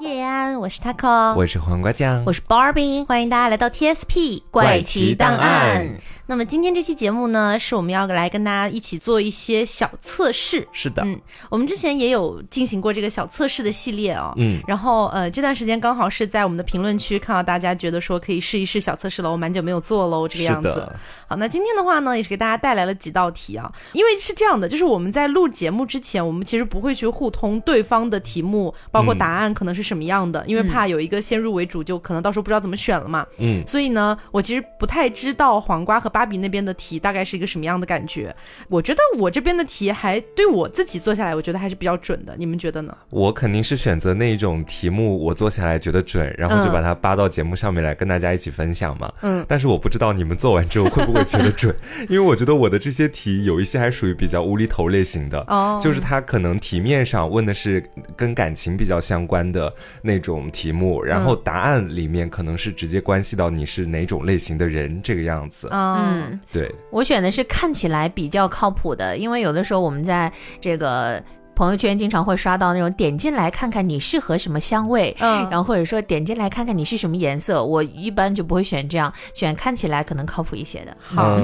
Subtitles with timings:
[0.00, 5.86] 叶安，我是 Taco，我是黄瓜酱，我是 Barbie，欢迎大家来到 TSP 怪奇档案。
[6.24, 10.66] 那么今天这期节目呢，是我们要来跟大家一起做一些小测试。
[10.72, 14.32] 是的，嗯，我们之前也有进行过这个小测试的系列哦。
[14.36, 20.88] 嗯，然后呃，这段时间刚好是在我们的评论区看到大家觉得说可以试一试小测试了，我蛮久没有做喽，这个样子。
[21.26, 33.26] 好，那今天的话呢，也是给大家带来了几道题啊，因为是这样的，就是我们在录节目之前，我们其实不会去互通对方的题目，包括答案可能是什么样的，因为怕有一个先入为主，就可能到时候不知道怎么选了嘛。
[33.38, 38.32] 嗯，所以呢，我其实不太知道黄瓜和芭比那边的题大概是一个什么样的感觉。
[38.68, 42.36] 我觉得我这边的题还对我自己做下来，我觉得还是比较准的。
[42.38, 42.96] 你们觉得呢？
[43.10, 49.12] 我肯定是选择那一种题目，我做下来觉得准，然后就把它扒到节目上面来跟大家一起分享嘛。
[49.22, 51.74] 嗯，但是我不知道你们做完之后会不会觉得准，
[52.08, 57.82] 因为我觉得我的这些题有一些还属于比较无厘头类型的，哦，就是它可能题面上问的是
[58.16, 65.68] 跟感情比较相关的那种题目，然后答案里面可能是直接关系到你是哪种类型的人这个样子。
[65.70, 71.22] 嗯，对，我选的是看起来比较靠谱的，因为有的时候我们在这个。
[71.52, 80.96] 朋友圈经常会刷到那种点进来看看你适合什么香味，嗯，然后或者说点进来看看你是什么颜色，我一般就不会选这样，选看起来可能靠谱一些的。
[81.02, 81.38] 好。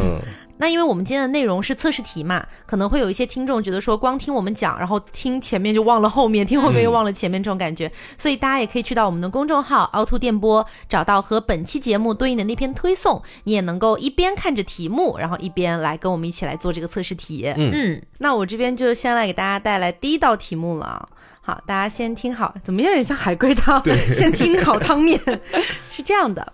[0.58, 17.52] 那因为我们今天的内容是测试题嘛，可能会有一些听众觉得说，光听我们讲，然后听前面就忘了后面，听后面又忘了前面这种感觉，所以大家也可以去到我们的公众号凹凸电波，找到和本期节目对应的那篇推送，你也能够一边看着题目，然后一边来跟我们一起来做这个测试题。
[17.56, 21.08] 嗯，那我这边就先来给大家带来第一道题目了。
[21.42, 23.82] 好，大家先听好，怎么有点像海龟汤？
[24.14, 25.20] 先听好汤面。
[25.90, 26.52] 是这样的，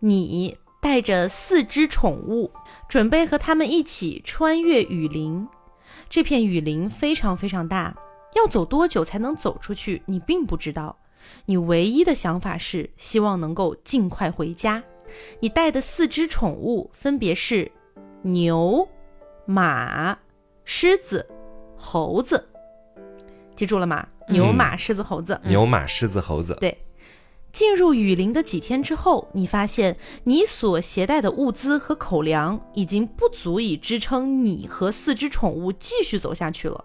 [0.00, 2.52] 你带着四只宠物。
[2.88, 5.46] 准备和他们一起穿越雨林，
[6.08, 7.96] 这片雨林非常非常大，
[8.34, 10.02] 要走多久才能走出去？
[10.06, 10.96] 你并不知道。
[11.46, 14.82] 你唯一的想法是希望能够尽快回家。
[15.40, 17.70] 你带的四只宠物分别是
[18.22, 18.86] 牛、
[19.46, 20.18] 马、
[20.64, 21.26] 狮子、
[21.76, 22.46] 猴子，
[23.56, 24.06] 记住了吗？
[24.28, 25.40] 牛、马、狮子、猴子。
[25.44, 26.56] 牛、马、狮子、猴子。
[26.60, 26.76] 对。
[27.54, 36.84] 进入雨林的几天之后，你发现你所携带的物资和口粮已经不足以支撑你和四只宠物继续走下去了。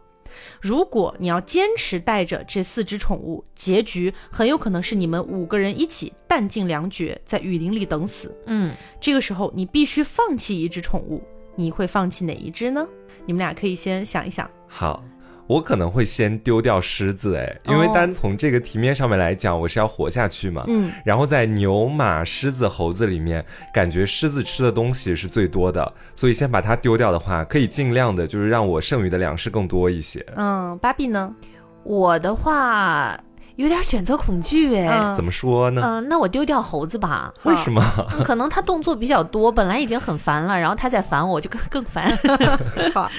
[0.62, 8.32] 如果你要坚持带着这四只宠物，结局很有可能是你们五个人一起弹尽粮绝，在雨林里等死。
[8.46, 8.72] 嗯，
[9.02, 11.24] 这个时候你必须放弃一只宠物，
[11.56, 12.88] 你会放弃哪一只呢？
[13.26, 14.48] 你们俩可以先想一想。
[14.68, 15.04] 好。
[15.50, 20.64] 我可能会先丢掉狮子，哎，因为单从这个题面上面来讲，我是要活下去嘛。
[20.68, 20.92] 嗯。
[21.04, 23.44] 然后在牛、马、狮子、猴子里面，
[23.74, 30.24] 感觉狮子吃的东西是最多的，所以先把它丢掉的话，可以尽量的就是让我剩余的粮食更多一些。
[30.36, 31.34] 嗯，芭比呢？
[31.82, 33.20] 我的话
[33.56, 35.82] 有点选择恐惧，哎，怎么说呢？
[35.84, 37.34] 嗯，那我丢掉猴子吧。
[37.42, 37.82] 为什么？
[38.24, 42.16] 可能他动作比较多，本来已经很烦了，然后他再烦我，就更更烦。
[42.94, 43.10] 好，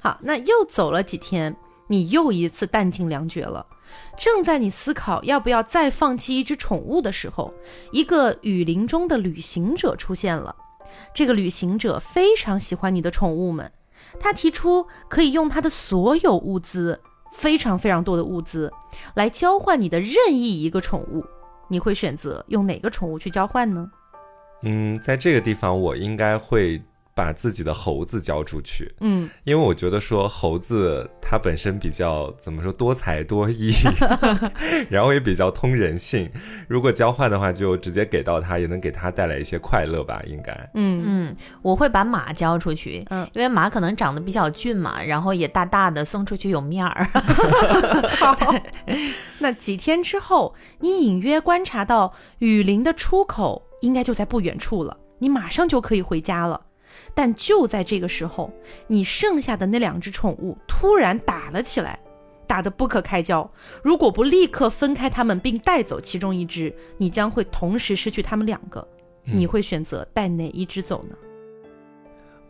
[0.00, 1.54] 好，那又走了几天。
[1.94, 3.64] 你又一次弹尽粮绝了。
[4.18, 7.54] 正在你思考要不要再放弃一只宠物的时候，
[7.92, 10.56] 一个雨林中的旅行者出现了。
[11.14, 13.70] 这个旅行者非常喜欢你的宠物们，
[14.18, 17.00] 他提出可以用他的所有物资，
[17.32, 18.72] 非常非常多的物资，
[19.14, 21.24] 来交换你的任意一个宠物。
[21.68, 23.88] 你会选择用哪个宠物去交换呢？
[24.62, 26.82] 嗯，在这个地方，我应该会。
[27.14, 33.70] 把自己的猴子交出去，嗯，因为我觉得说猴子它本身比较怎么说多才多艺，
[34.90, 36.28] 然后也比较通人性。
[36.66, 40.52] 如果交换的话，就直接给到他，也能给他带来一些快乐吧，应该。
[40.74, 47.04] 嗯嗯，我会把马交出去，嗯，因为马可能长得比较俊嘛，然后也大大的，送出去有面儿。
[48.18, 48.36] 好，
[49.38, 56.60] 那几天之后，你隐约观察到雨林的出口应该就在不远处了，你马上就可以回家了。
[57.14, 58.52] 但就在这个时候，
[58.86, 61.98] 你剩下的那两只宠物突然打了起来，
[62.46, 63.48] 打得不可开交。
[63.82, 68.86] 如果不立刻分开它们并带走其中一只，你将会同时失去它们两个。
[69.26, 71.16] 你会选择带哪一只走呢？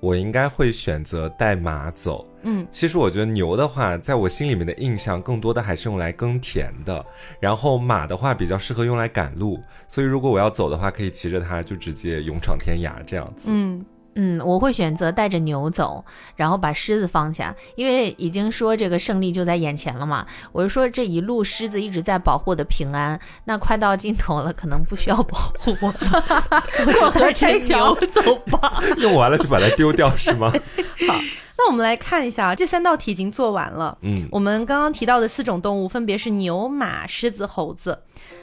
[0.01, 2.27] 我应该会选择带马走。
[2.43, 7.03] 嗯，其实我觉得牛的话，在我心里面的印象更多的还是用来耕田的，
[7.39, 9.63] 然后马的话比较适合用来赶路。
[9.89, 13.49] 所以如果我要走的话，可以骑着它就直接勇闯天涯这样子。
[13.51, 13.85] 嗯。
[14.17, 16.05] 嗯，我会选择带着牛走，
[16.37, 20.27] 然后把狮子放下，因为已经说这个胜利就在眼前了嘛。
[20.53, 26.25] 我就说这一路狮子一直在保护我的平安，那快到尽头了，可能不需要保护我了，
[27.03, 28.83] 我和着牛走吧。
[28.99, 30.53] 用完了就把它丢掉是吗？
[31.09, 31.15] 好
[31.57, 33.97] 那我们来看一下，这三道题已经做完了。
[34.03, 37.99] 嗯，我们刚刚提到的四种动物分别是牛、马、狮子、猴子。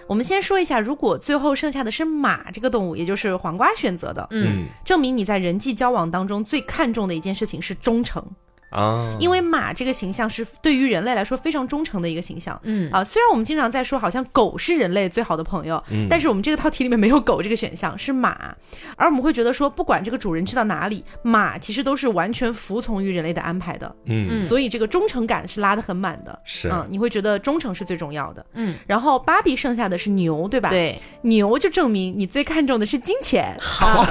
[0.08, 8.24] 我们先说一下，如果最后剩下的是马这个动物，也就是黄瓜选择的，嗯，证明你在人际交往当中最看重的一件事情是忠诚。
[8.72, 12.60] 啊，因为马这个形象是对于人类来说非常忠诚的一个形象。
[12.64, 18.56] 嗯啊，虽然我们经常在说好像狗是人类最好的朋友，但是我们这个套题里面没有狗这个选项，是马。
[18.96, 23.94] 而我们会觉得说，不管这个主人去到哪里，马其实都是完全服从于人类的安排的。
[24.06, 26.40] 嗯，所以这个忠诚感是拉得很满的。
[26.46, 28.46] 是啊，你会觉得忠诚是最重要的。
[28.54, 30.70] 嗯，然后芭比剩下的是牛，对吧？
[30.70, 33.56] 对，牛就证明你最看重的是金钱。
[33.60, 34.04] 好，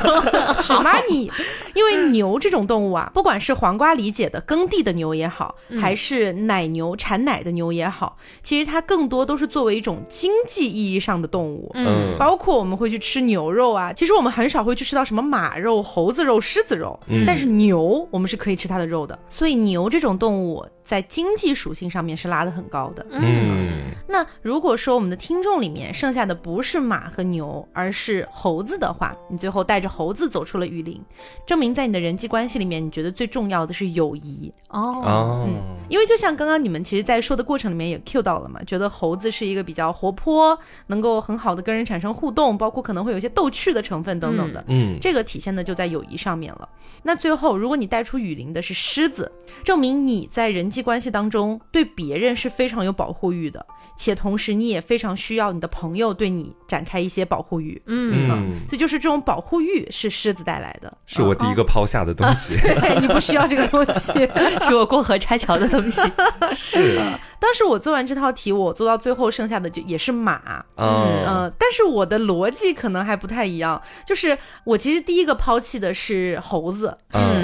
[0.61, 1.31] 是 money，
[1.75, 4.41] 因为牛这种动物啊，不管是黄瓜理解的。
[4.51, 11.71] 耕地的牛也好，还是奶牛产奶的牛也好，其实它更多都是作为一种经济意义上的动物。
[11.75, 19.17] 嗯，包括我们会去吃牛肉啊，其实我们很少会去吃到什么马肉、猴子肉、狮子肉，但是牛我们是可以吃它的肉的。
[19.29, 20.67] 所以牛这种动物。
[20.91, 23.07] 在经济属性上面是拉得很高的。
[23.13, 31.01] 嗯，那如果说我们的听众里面剩下的不是马和牛，而是猴子的话，你最后带着猴子走出了雨林，
[31.47, 35.47] 证明在你的人际关系里面，你觉得最重要的是友谊哦。
[35.47, 40.59] 嗯，因为就像刚刚你们其实，在说的过程里面也 cue 到了嘛，觉得猴子是一个比较活泼，
[40.89, 44.65] 能够很好的跟人产生互动，包括可能会有一些逗趣的成分等等的。
[44.67, 46.69] 嗯，这个体现的就在友谊上面了。
[47.05, 49.31] 那最后，如果你带出雨林的是狮子，
[49.63, 53.65] 证明你在人际关系当中对别人是非常有保护欲的，
[53.97, 57.83] 且同时你也非常需要你的朋友对你展开一些保护欲。
[57.87, 62.57] 嗯，所以就是这种保护欲是狮子带来的，是我第一个抛下的东西。
[62.63, 64.13] 对你不需要这个东西，
[64.63, 66.01] 是我过河拆桥的东西。
[66.55, 67.03] 是。
[67.41, 70.63] 当时我做完这套题，我做到最后剩下的就也是马。
[70.77, 76.97] 嗯嗯，但是我的逻辑可能还不太一样，就是我其实第一个抛弃的是猴子。
[77.15, 77.41] 嗯，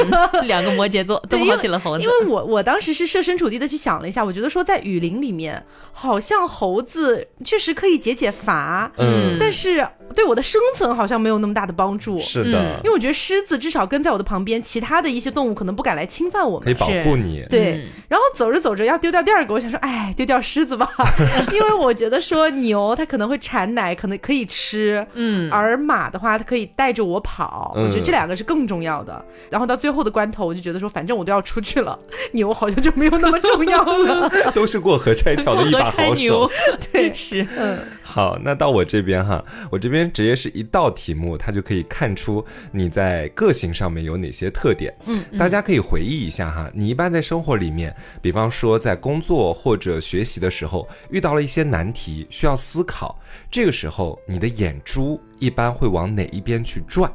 [0.46, 8.92] 两个摩羯座都抛弃了猴子，因为我我当时是设身处地的去想了一下，我觉得说在雨林里面，好像猴子确实可以解解乏。
[8.98, 9.86] 嗯，但是。
[10.14, 17.44] 对我的生存好像没有那么大的帮助，是的，因为我觉得狮子至少跟在我的旁边，其他的一些动物可能不敢来侵犯我们，可以保护你。
[17.50, 20.90] 对，然后走着走着要丢掉第二个，我想说，哎，丢掉狮子吧，
[21.52, 29.24] 因为我觉得说牛它可能会产奶，可能可以吃，嗯，而马的话它可以带着我跑，我觉得这两个是更重要的。
[29.50, 31.98] 然后到最后的关头，我就觉得说，反正我都要出去了，
[32.32, 36.50] 牛好像就没有那么重要了， 都是过河拆桥的一把好手，
[36.92, 37.78] 对，是，嗯。
[38.02, 44.92] 好，那到我这边哈，我这边直接是一道题目，它就可以看出你在个性上面有哪些特点。
[45.06, 53.18] 嗯，大家可以回忆一下哈，你一般在生活里面，比方说在工作或者学习的时候，遇到了一些难题需要思考，
[53.50, 57.10] 这个时候你的眼珠一般会往哪一边去转？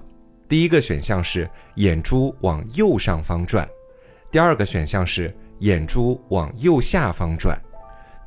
[0.48, 3.68] 第一个选项是眼珠往右上方转，
[4.32, 7.60] 第二个选项是眼珠往右下方转，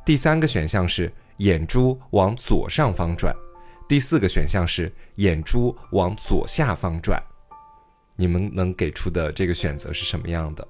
[0.05, 1.11] 第三个选项是。
[1.39, 3.35] 眼珠往左上方转，
[3.87, 7.21] 第四个选项是眼珠往左下方转。
[8.15, 10.67] 你们能给出的这个选择是什么样的？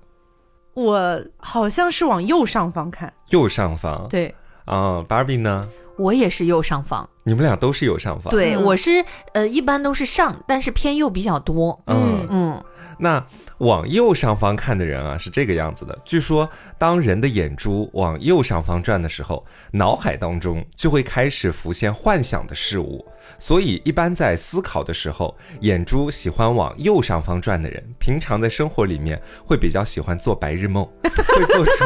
[0.73, 3.13] 我好像是往右上方看。
[3.29, 4.07] 右上方。
[4.09, 4.33] 对。
[4.65, 5.69] 啊，Barbie 呢？
[5.97, 7.07] 我也是右上方。
[7.23, 8.31] 你们俩都是右上方。
[8.31, 11.79] 对，我是呃，一般都是上，但是偏右比较多。
[11.85, 12.63] 嗯嗯。
[12.97, 13.25] 那
[13.59, 15.97] 往右上方看的人啊，是这个样子的。
[16.03, 23.05] 据说，当人的眼珠往右上方转的时候，脑海当中就会开始浮现幻想的事物。
[23.39, 31.85] 所以，一般在思考的时候，眼珠喜欢往右上方转的人，平常在生活里面会比较喜欢做白日梦， 会做出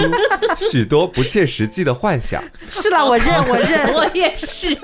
[0.56, 2.44] 许多不切实际的幻想。
[2.70, 4.78] 是了，我认，我认， 我也是。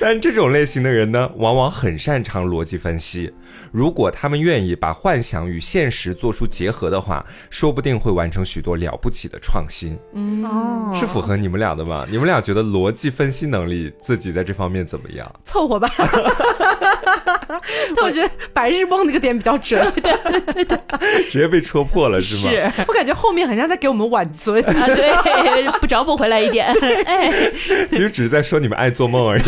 [0.00, 3.32] 但这种类型的人呢，往往很擅长逻辑分析。
[3.70, 9.96] 如果他们愿意把幻想与现实做出结合的话，说不定会完成许多了不起的创新。
[10.14, 12.04] 嗯，哦，是符合你们俩的吗？
[12.10, 15.30] 你们俩觉得逻辑分析能力自己在这方面怎么样？
[15.44, 15.88] 凑合吧。
[17.96, 19.80] 但我觉得白日梦那个点比较准，
[21.28, 22.50] 直接被戳破了是吗？
[22.70, 26.66] 是我感觉后面好像在给我们挽尊啊，对，不找补回来一点。
[27.06, 27.30] 哎，
[27.90, 29.42] 其实只是在说你们爱做梦而已。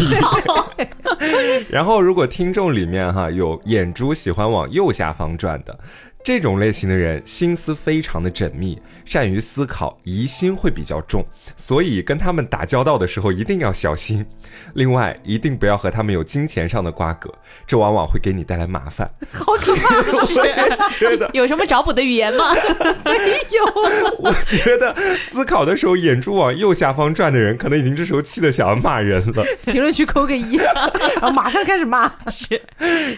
[1.68, 5.78] 然后，如果听众里面哈有眼珠喜欢往右下方转的。
[6.24, 8.80] 这种类型的人心思非常的缜密，
[9.12, 11.24] 善于思考，疑心会比较重，
[11.56, 14.24] 所以跟他们打交道的时候一定要小心。
[14.74, 17.32] 另外，一定不要和他们有金钱上的瓜葛，
[17.66, 19.10] 这往往会给你带来麻烦。
[19.32, 19.96] 好可怕！
[19.96, 20.54] 我也
[20.98, 22.52] 觉得有什么找补的语言吗？
[23.04, 23.12] 没
[23.56, 24.12] 有。
[24.18, 24.94] 我觉得
[25.30, 29.44] 思考的时候眼珠往右下方转的人，可能已经这时候气得想要骂人了。
[29.64, 32.12] 评论区扣个一，然后马上开始骂。
[32.30, 32.60] 是。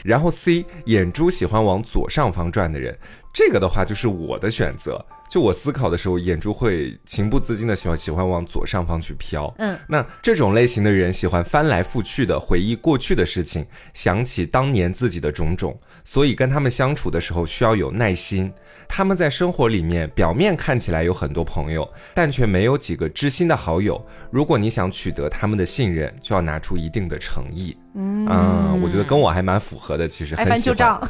[0.04, 2.84] 然后 C 眼珠喜欢往左上方转的人。
[2.84, 2.98] 人，
[3.32, 5.02] 这个的话就是我的选择。
[5.34, 9.52] 就我思考的时候，眼珠会情不自禁的喜欢喜欢往左上方去飘。
[9.58, 18.52] 嗯，那这种类型的人喜欢翻来覆去的回忆过去的事情，想起当年自己的种种，所以跟他们相处的时候需要有耐心。
[18.86, 24.00] 他们在生活里面表面看起来有很多朋友，但却没有几个知心的好友。
[24.30, 27.74] 如果你想取得他们的信任，就要拿出一定的诚意。
[27.94, 30.06] 嗯，我觉得跟我还蛮符合的。
[30.06, 31.00] 其实很喜欢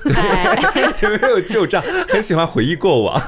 [1.03, 1.83] 有 没有旧账？
[2.09, 3.21] 很喜欢回忆过往。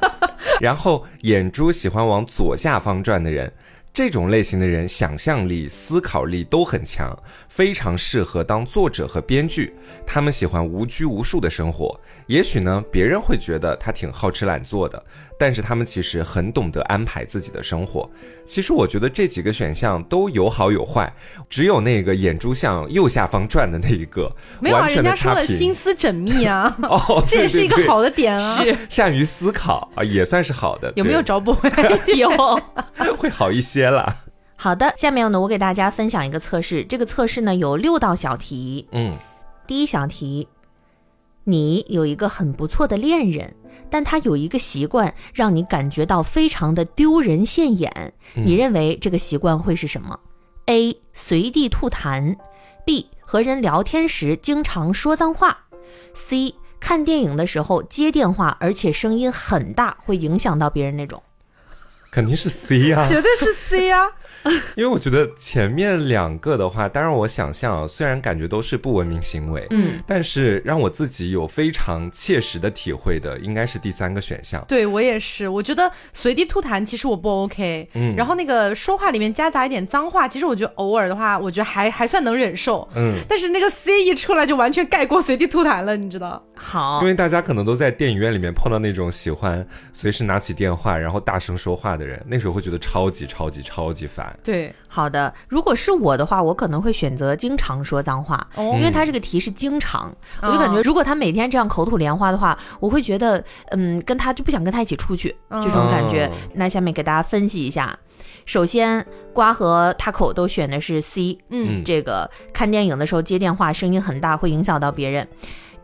[0.60, 3.50] 然后眼珠喜欢往左下方转的人。
[3.94, 7.16] 这种类型的人，想象力、思考力都很强，
[7.48, 9.72] 非常适合当作者和编剧。
[10.04, 12.00] 他们喜欢无拘无束的生活。
[12.26, 15.02] 也许呢，别人会觉得他挺好吃懒做的。
[15.36, 18.08] 但是他们其实很懂得安排自己的生活。
[18.46, 21.12] 其实我觉得这几个选项都有好有坏，
[21.50, 30.92] 只有那个眼珠向右下方转的那一个，没有啊，人家说了心思缜密啊， 哦， 这也是一个好的点啊，是善于思考啊，也算是好的。
[30.94, 31.54] 有没有找补？
[32.16, 32.30] 有，
[33.18, 34.16] 会好一些了。
[34.54, 36.84] 好的，下面呢，我给大家分享一个测试。
[36.84, 38.86] 这个测试呢有六道小题。
[38.92, 39.12] 嗯，
[39.66, 40.46] 第一小题，
[41.44, 43.54] 你有一个很不错的恋人。
[43.90, 48.12] 但他有一个习惯，让你感觉到非常的丢人现眼。
[48.32, 50.18] 你认为这个习惯会是什么
[50.66, 51.00] ？A.
[51.12, 52.36] 随地吐痰
[52.84, 53.06] ；B.
[53.20, 55.66] 和人聊天时经常说脏话
[56.12, 56.54] ；C.
[56.80, 61.22] 看电影的时候接电话，而且声音很大，会影响到别人那种。
[62.10, 64.08] 肯定是 C 呀，绝对是 C 呀。
[64.76, 74.64] 因为我觉得前面两个的话，当然我想象，虽然感觉都是不文明行为，嗯，但是让我自己有非常切实的体会的，应该是第三个选项。
[74.68, 86.42] 对我也是，我觉得随地吐痰其实我不 OK，嗯，然后那个说话里面夹杂一点脏话，其实我觉得偶尔的话，我觉得还还算能忍受，嗯，但是那个 C 一出来就完全盖过随地吐痰了，你知道？
[86.56, 94.23] 好，因为大家可能都在电影院里面碰到那种喜欢随时拿起电话然后大声说话的人，那时候会觉得超级超级超级烦。
[94.42, 95.32] 对，好的。
[95.48, 106.30] 如果是我的话，我可能会选择经常说脏话，因为他这个题是经常，我就感觉如果他每天这样口吐莲花的话，我会觉得，嗯，跟他就不想跟他一起出去这种感觉。
[106.54, 107.98] 那下面给大家分析一下，
[108.46, 115.26] 首先瓜和他口都选的是 C，嗯，这个看电影的时候接电话声音很大，会影响到别人。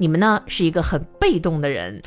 [0.01, 2.03] 你们呢是一个很被动的人，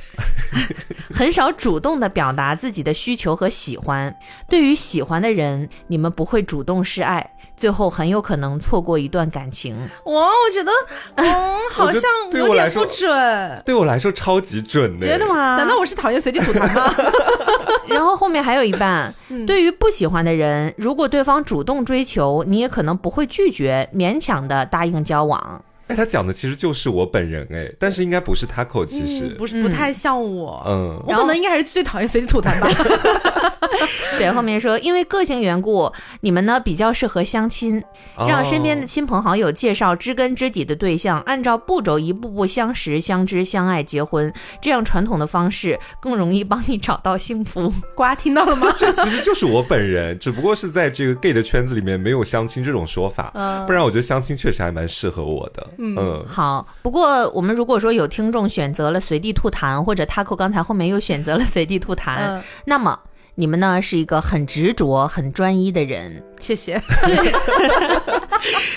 [1.14, 4.14] 很少主动的表达自己的需求和喜欢。
[4.50, 9.78] 对于喜欢的人，你们不会主动示爱，最后很有可能错过一段感情。
[10.06, 10.72] 哇，我觉得，
[11.22, 12.02] 嗯，好像
[12.34, 13.62] 有点不准。
[13.64, 15.56] 对我来说超级准的，真的吗？
[15.56, 16.92] 难道我是讨厌随地吐痰吗？
[17.88, 19.14] 然后后面还有一半，
[19.46, 25.64] 对于不喜欢的人，如果对方主动追求，你也可能不会拒绝，勉强的答应交往。
[25.88, 32.68] 哎，他讲的其实就是我本人哎，但是应该不是他口，其实不是不太像我，嗯，我可能应该还是最讨厌随地吐痰吧。
[34.18, 37.84] 对，后面说因为个性缘故，你们呢比较适合相亲，
[38.16, 47.74] 让身边的亲朋好友介绍知根知底的对象，按照步骤一步步相识、相知、相爱、结婚，这样传统的方式更容易帮你找到幸福。
[47.96, 48.74] 瓜听到了吗？
[48.78, 55.68] 这其实就是我本人， 只不过是在这个 gay 的圈子里面没有相亲这种说法，嗯不然我觉得相亲确实还蛮适合我的。
[55.78, 56.68] 嗯，好。
[56.82, 63.00] 不过我们如果说有听众选择了随地吐痰，或者 Taco 刚才后面又选择了随地吐痰，那么
[63.36, 66.24] 你们呢是一个很执着、很专一的人。
[66.40, 66.82] 谢谢。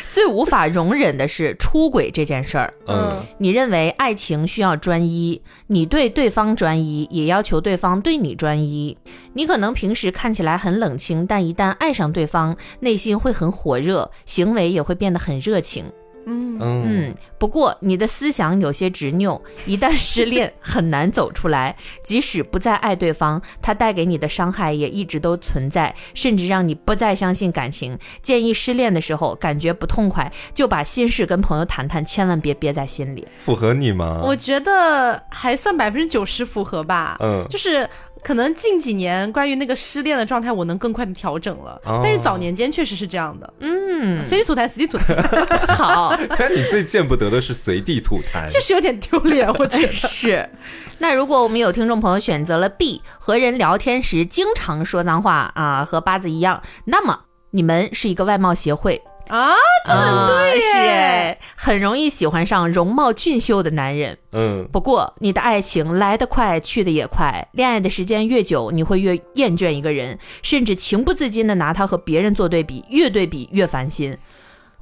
[0.08, 2.72] 最无法容忍的是出轨这件事儿。
[2.86, 8.96] 嗯，你认为爱情需要专一，你对对方专一，也要求对方对你专一。
[9.34, 15.84] 你可能平时看起来很冷清，但一旦爱上对方，内心会很火热，行为也会变得很热情。
[16.26, 21.76] 嗯嗯，不过你的思想有些执拗， 一旦失恋很难走出来。
[22.02, 27.98] 即使不再爱对方，他带给你的伤害也一直都存在，甚至让你不再相信感情。
[28.22, 33.26] 建议失恋的时候感觉不痛快，就把心事跟朋友谈谈，千万别憋在心里。
[33.38, 34.20] 符合你吗？
[34.24, 37.16] 我觉得还算百分之九十符合吧。
[37.20, 37.88] 嗯，就是。
[38.26, 41.80] 可能近几年关于那个失恋的状态，我能更快的调整了。
[42.02, 43.54] 但是早年间确实是这样的。
[43.60, 45.14] 嗯，随地吐痰，随地吐痰。
[45.72, 50.50] 好，但你最见不得的是随地吐痰，确实有点丢脸，我觉得 是。
[50.98, 57.16] 那如果我们有听众朋友选择了 B，和人聊天时经常说脏话啊，和八字一样，那么
[57.52, 59.00] 你们是一个外貌协会。
[59.28, 59.52] 啊，
[59.84, 64.16] 很对，是很容易喜欢上容貌俊秀的男人。
[64.32, 67.48] 嗯，不过你的爱情来得快，去得也快。
[67.52, 74.16] 恋爱的时间越久，你会越厌倦一个人，甚至情不自禁的拿他和别人做对比，越对比越烦心。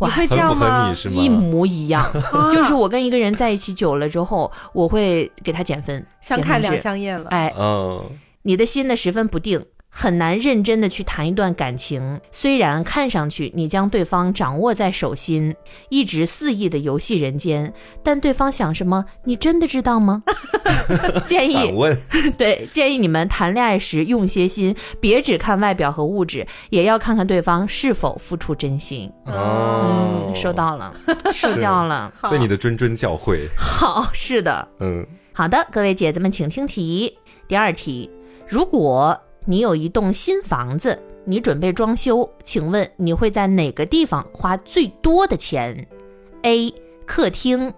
[0.00, 0.92] 你会这样吗？
[1.10, 2.04] 一模一样，
[2.52, 7.30] 就是我跟一个人在一起久了之后，我会给他减分，相看两相厌了。
[7.30, 8.04] 哎，嗯，
[8.42, 9.64] 你的心呢十分不定。
[9.96, 15.54] 很难认真的去谈一段感情，虽然看上去你将对方掌握在手心，
[15.88, 17.72] 一直肆意的游戏人间，
[18.02, 20.24] 但对方想什么，你真的知道吗？
[21.24, 21.96] 建议问，
[22.36, 29.08] 对，建议你们谈恋爱时用些心，别只看外表和物质，也要看看对方是否付出真心。
[29.26, 30.92] 哦，收到了，
[31.32, 33.46] 受教了，对你的谆谆教诲。
[33.56, 37.16] 好，是的，嗯，好的，各位姐姐们，请听题。
[37.46, 38.10] 第二题，
[38.48, 39.16] 如果。
[39.46, 45.86] 你有一栋新房子，你准备装修，请问你会在哪个地方花最多的钱
[46.42, 46.72] ？A.
[47.04, 47.72] 客厅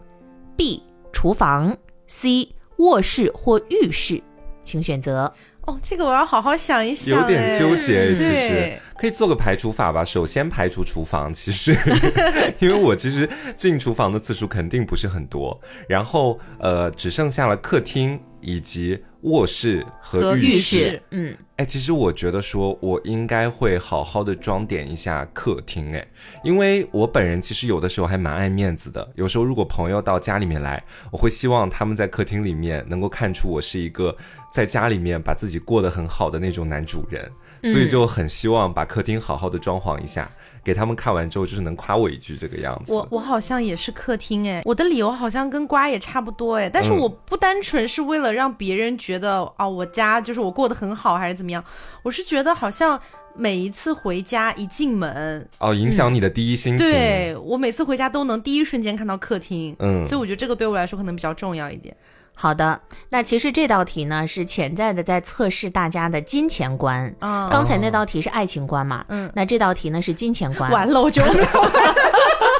[0.56, 0.80] ，B.
[1.12, 2.48] 厨房，C.
[2.76, 4.22] 卧室或浴室，
[4.62, 5.32] 请选择。
[5.62, 7.18] 哦，这个我要好好想一想。
[7.18, 10.04] 有点纠结，其实可以做个排除法吧。
[10.04, 11.76] 首先排除厨房，其实
[12.60, 15.60] 因为我其实进厨房的次数肯定不是很多。
[15.88, 21.00] 然后呃，只剩下了客厅以及卧室和浴室。
[21.10, 21.36] 嗯。
[21.56, 26.06] 哎，其实我觉得说，我应该会好好的装点一下客厅，哎，
[26.44, 29.08] 因为我本人其实有的时候还蛮爱面子的。
[29.14, 34.14] 有时候如果朋友到家里面来，我会希望他们在客厅里面能够看出我是一个
[34.52, 37.30] 在家里面把自己过得很好的那种男主人。
[37.62, 40.30] 所以就很希望把客厅好好的装潢一下，
[40.62, 42.92] 给他们看完之后就是能夸我一句这个样子。
[42.92, 51.62] 我我好像也是客厅哎，我的理由好像跟瓜也差不多哎，但是我不单纯是为了让别人觉得哦我家就是我过得很好还是怎么样，
[52.02, 53.00] 我是觉得好像
[53.34, 56.86] 每一次回家一进门哦影响你的第一心情。
[56.86, 61.94] 对我每次回家都能第一瞬间看到客厅，嗯，所以我觉得这个对我来说可能比较重要一点。
[62.38, 67.06] 好的，那其实这道题呢是潜在的在测试大家的金钱观。
[67.20, 69.02] 嗯，刚才那道题是爱情观嘛？
[69.08, 70.70] 嗯，那这道题呢是金钱观。
[70.70, 71.22] 完了，我就，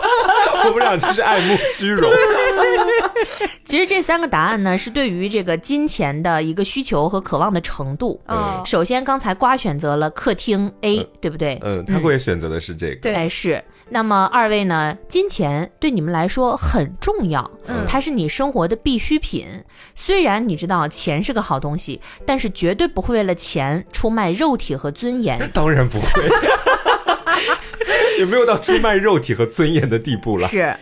[0.65, 2.11] 我们俩就是爱慕虚荣。
[3.65, 8.21] 其实这三个答案呢是对于这个金钱的一个需求和渴望的程度。
[8.29, 11.59] 嗯，首先刚才瓜选择了客厅 A，对不对？
[11.63, 12.97] 嗯，他会选择的是这个。
[13.01, 13.63] 对，是。
[13.89, 14.97] 那么二位呢？
[15.09, 19.47] 金钱对你们来说很重要，嗯，它是你生活的必需品。
[19.95, 25.39] 虽然你知道钱是个好东西，但是绝对不会为了钱出卖肉体和尊严。
[25.55, 26.09] 当然不会，
[28.19, 30.47] 也没有到出卖肉体和尊严的地步了。
[30.49, 30.77] 是。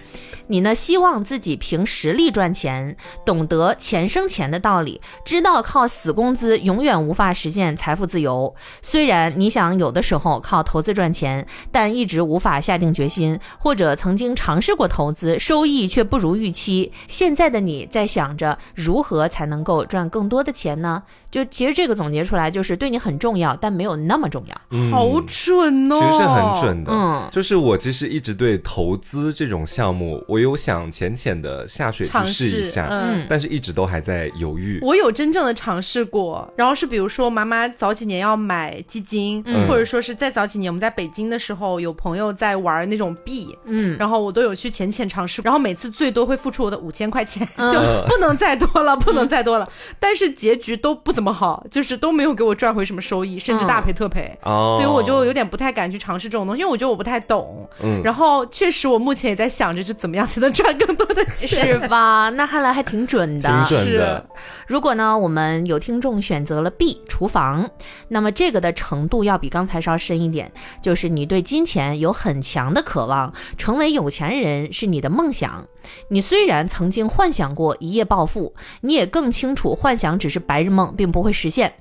[0.47, 0.75] 你呢？
[0.75, 8.55] 希望自己凭实力赚钱，懂得钱生钱的道理，知道靠死工资永远无法实现财富自由。
[8.83, 16.93] 虽然你想有的时候靠投资赚钱，但一直无法下定决心，或者曾经尝试过投资，收益却不如预期。
[17.09, 21.05] 现在的你在想着如何才能够赚更多的钱呢？
[21.35, 24.55] 就其实这个总结出来就是对你很重要，但没有那么重要。
[24.88, 25.99] 好准哦！
[25.99, 26.92] 其实是很准的。
[26.92, 30.23] 嗯，就是我其实一直对投资这种项目。
[30.29, 34.79] 我有想浅浅的下水去试一下，嗯，但是一直都还在犹豫。
[34.81, 49.68] 我有真正的尝试过，然后是比如说妈妈早几年要买基金，嗯或者说是再早几年我们在北京的时候有朋友在玩那种币，嗯，然后我都有去浅浅尝试，然后每次最多会付出我的五千块钱，就不能再多了，不能再多了。
[49.99, 54.37] 但是结局都不怎么好，就是都没有给我赚回什么收益，甚至大赔特赔。
[54.43, 57.67] 哦，所以我就有点不太敢去尝试这种东西，因为我觉得我不太懂。
[57.83, 60.25] 嗯，然后确实我目前也在想着就怎么样。
[60.35, 62.29] 才能赚更多的钱 是吧？
[62.31, 63.65] 那看来还挺准的。
[63.69, 64.27] 挺准的。
[64.67, 67.71] 如果呢，我们有听众选择了 B 厨房，
[68.09, 70.51] 那么这个的程度要比刚才稍深一点。
[70.81, 75.67] 就是你对金钱有很强的渴望，成为有钱人是你的梦想。
[76.09, 81.72] 你虽然曾经幻想过一夜暴富，你也更清楚幻想只是白日梦，并不会实现。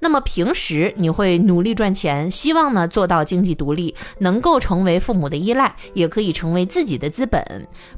[0.00, 7.42] 那么平时你会努力赚钱，希望呢做到经济独立，能够成为父母的依赖，也可以成为自己的资本。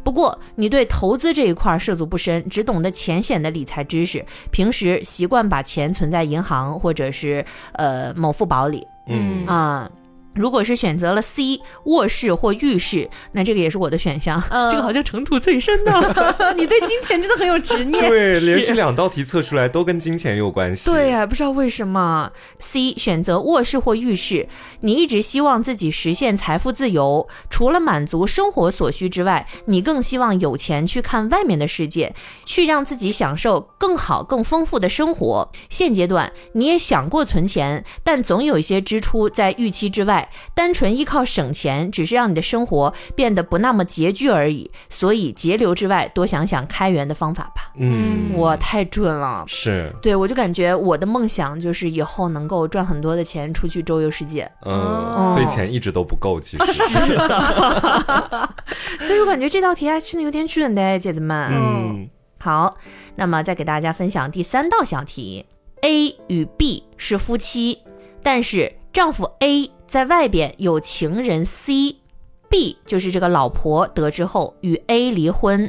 [0.04, 8.86] 不过你对投资这一块涉足不深，只懂得浅显的理财知识，平时习惯把钱存在银行或者是呃某富宝里。
[9.08, 9.90] 嗯啊。
[10.34, 14.42] 如果是选择了 C 卧室或浴室，那这个也是我的选项。
[14.70, 15.92] 这个好像尘土最深的，
[16.56, 18.06] 你对金钱真的很有执念。
[18.10, 20.90] 对，连续两道题测出来都跟金钱有关系。
[20.90, 24.48] 对呀，不知道为什么 C 选择卧室或浴室，
[24.80, 35.50] 你一直希望自己实现财富自由，除了满足生活所需之外，你更希望有钱去看外面的世界，去让自己享受更好、更丰富的生活。
[35.68, 40.23] 现阶段你也想过存钱，但总有一些支出在预期之外。
[40.24, 44.70] 外，单纯依靠省钱，只是让你的生活变得不那么拮据而已。
[44.88, 47.70] 所以节流之外，多想想开源的方法吧。
[47.76, 49.44] 嗯，我太准了。
[49.46, 54.50] 是，对我就感觉我的梦想就是以后能够赚很多的钱，出去周游世界。
[54.64, 56.72] 嗯，所以钱一直都不够，其实。
[56.72, 58.54] 是的。
[59.00, 61.48] 所以我感觉这道题还真的有点准的，姐姐们。
[61.52, 62.08] 嗯。
[62.38, 62.76] 好，
[63.16, 65.46] 那么再给大家分享第三道小题
[65.80, 67.78] ：A 与 B 是夫妻，
[68.22, 75.68] 但是丈夫 A 在外边有情人 C，B 就是这个老婆得知后与 A 离婚，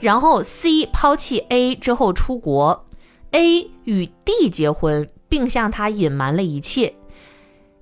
[0.00, 2.84] 然后 C 抛弃 A 之后出国
[3.30, 6.92] ，A 与 D 结婚，并向他隐瞒了一切。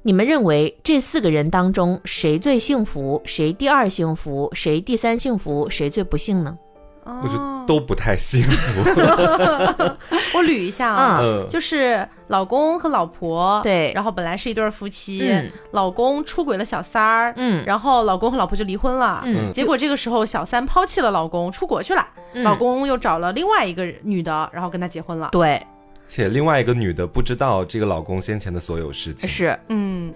[0.03, 3.23] 你们认为这四个人当中谁最幸福？
[3.25, 4.51] 谁第二幸福？
[4.53, 5.71] 谁第三幸福？
[5.71, 6.59] 谁最不幸呢？
[7.05, 8.83] 我觉得都不太幸福。
[10.35, 15.33] 我捋一下啊，就是老公和老婆，对，然后本来是一对夫妻，
[15.73, 22.07] 老公出轨了小三儿，嗯，然后老公和老婆就离婚了，嗯，结果这个时候小三抛弃了老公出国去了，
[22.45, 25.61] 老公又找了另外一个女的，然后跟他结婚了，对，
[26.09, 30.13] 且另外一个女的不知道这个老公先前的所有事情，是，嗯。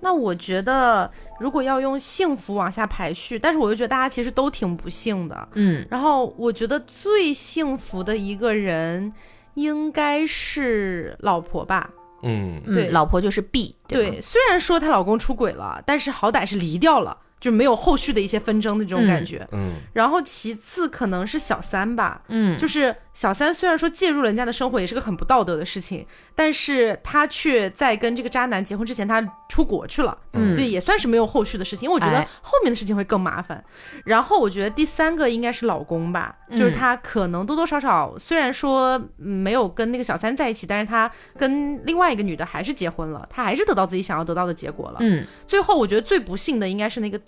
[0.00, 5.86] 那我觉得，如果要用幸福往下排序，但是我又觉得大家其实都挺不幸的，嗯。
[5.90, 9.12] 然后我觉得最幸福的一个人
[9.54, 11.90] 应该是老婆吧，
[12.22, 14.20] 嗯，对，老婆就是 B，对。
[14.20, 17.16] 虽然说她老公出轨了，但是好歹是离掉了。
[17.40, 33.64] 就没有后续的一些纷争的这种感觉，嗯，然后其次可能是小三吧，嗯，就是小三虽然说介入人家的生活也是个很不道德的事情，但是他却在跟这个渣男结婚之前他出国去了，嗯，对，也算是没有后续的事情，因为我觉得后面的事情会更麻烦。
[34.04, 47.18] 然后我觉得第三个应该是老公吧，就是他可能多多少少虽然说没有跟那个小三在一起，但是他跟另外一个女的还是结婚了，他还是得到自己想要得到的结果了，嗯，最后我觉得最不幸的应该是那个。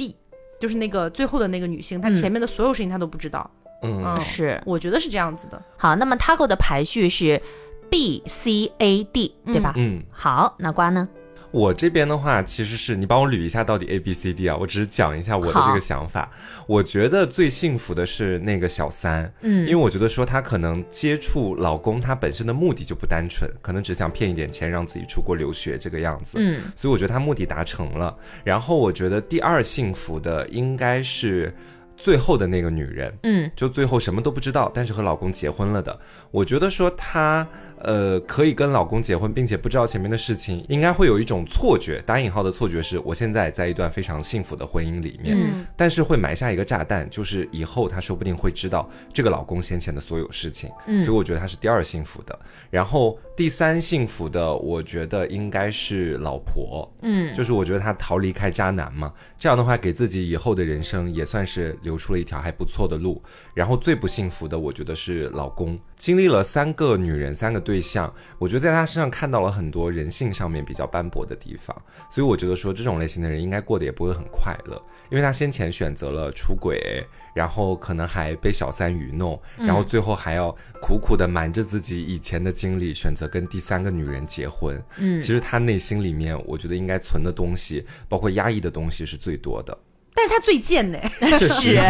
[0.62, 3.51] 就是那个最后的那个女性，她前面的所有事情她都不知道。
[3.83, 5.61] 嗯，是，我觉得是这样子的。
[5.77, 7.42] 好，那么 Taco 的排序是
[7.90, 9.72] B C A D，对吧？
[9.77, 11.09] 嗯，好，那瓜呢？
[11.53, 16.31] 我这边的话，其实是你帮我捋一下到底 A B C D 啊，我只是讲一下我的这个想法。
[16.67, 28.17] 我觉得最幸福的是那个小三，嗯，因为我觉得说她可能接触老公，她本身的目的就不单纯，可能只想骗一点钱让自己出国留学这个样子，嗯，所以我觉得她目的达成了。
[28.43, 31.55] 然后我觉得第二幸福的应该是。
[32.03, 35.97] 最后的那个女人，嗯，就最后什么都不知道，但是和老公结婚了的。
[36.33, 37.47] 我觉得说她，
[37.79, 45.37] 呃，可以跟老公结婚，并且不知道前面的事情，应该会有一种错觉，打引号的错觉，是我现在在一段非常幸福的婚姻里面。
[45.38, 50.69] 嗯，但是会埋下一个炸弹，就是以后她说不定会知道这个老公先前的所有事情。
[50.88, 52.37] 嗯，所以我觉得她是第二幸福的。
[52.69, 56.93] 然后第三幸福的，我觉得应该是老婆。
[57.03, 61.92] 嗯，就是我觉得她逃离开渣男嘛，这样的话给自己以后的人生也算是留。
[61.93, 71.77] 留出了一条还不错的路，然后最不幸福的，我觉得是老公经历了三个女人、三个对象，我觉得在他身上看到了很多人性上面比较斑驳的地方，
[72.11, 80.51] 所以我觉得说这种类型的人应该过得也不会很快乐，因为他先前选择了出轨，然后可能还被小三愚弄，然后最后还要
[80.81, 84.83] 苦苦的瞒着自己以前的经历，选择跟第三个女人结婚。
[84.97, 89.77] 嗯，其实他内心里面，我觉得应该存的东西，包括压抑的东西是最多的。
[90.14, 90.98] 但是他最贱呢，
[91.61, 91.81] 是。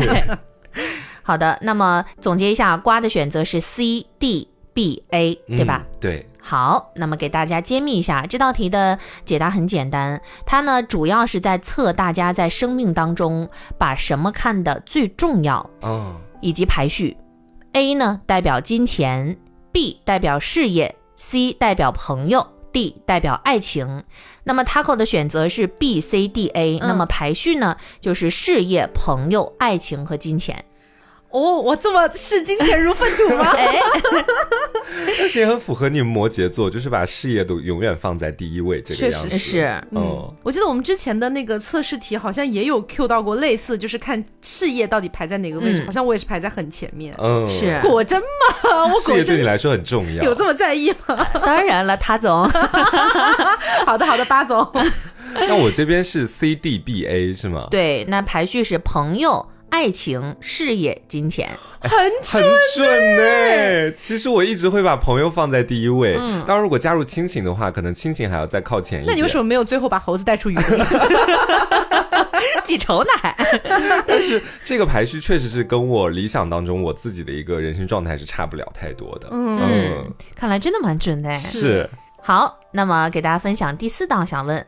[1.23, 5.87] 好的，那么总结一下，瓜的选择是 C D B A，对吧？
[6.01, 6.29] 对。
[6.41, 17.17] 好，那么给大家揭秘一下这道题的解答很简单，它呢主要是在测大家在生命当中把什么看的最重要，嗯，以及排序。
[17.75, 19.37] A 呢代表金钱
[19.71, 22.45] ，B 代表事业，C 代表朋友。
[22.73, 24.05] D 代表爱情，
[24.45, 30.65] 那么 Taco 的选择是 B C D A，那么排序呢就是事业、朋友、爱情和金钱。
[31.33, 33.51] 哦，我这么视金钱如粪土吗？
[33.57, 33.79] 哎，
[35.19, 39.39] 但是也很符合你们摩羯座，就是把事业都永远放在第一位这个样子。
[39.39, 47.15] 是，嗯，我记得我们之前的那个测试题好像也有 Q 到过类似，就是看事业到底排在哪个位置，好像我也是排在很前面。
[47.19, 48.87] 嗯，是，果真吗？
[48.95, 51.27] 我事业对你来说很重要，有这么在意吗？
[51.45, 52.47] 当然了，他总。
[53.87, 54.71] 好的，好的，八总。
[55.35, 57.69] 那我这边是 C D B A 是吗？
[57.71, 59.49] 对，那排序是朋友。
[59.73, 61.49] 爱情、事业、金钱，
[61.81, 62.45] 很很
[62.77, 63.93] 准呢。
[63.97, 66.15] 其实我一直会把朋友放在第一位。
[66.19, 69.07] 嗯，当然如果加入亲情的话，可能亲情还要再靠前一点。
[69.07, 70.65] 那你为什么没有最后把猴子带出雨林？
[72.65, 73.35] 记仇呢还？
[74.07, 79.29] 但是这个排序确实是跟我理想当中我自己的一个人生状态是差不了太多的。
[79.33, 80.05] 嗯，
[80.37, 81.33] 看来真的蛮准的。
[81.33, 81.89] 是。
[82.21, 84.67] 好，那么给大家分享第四道想问。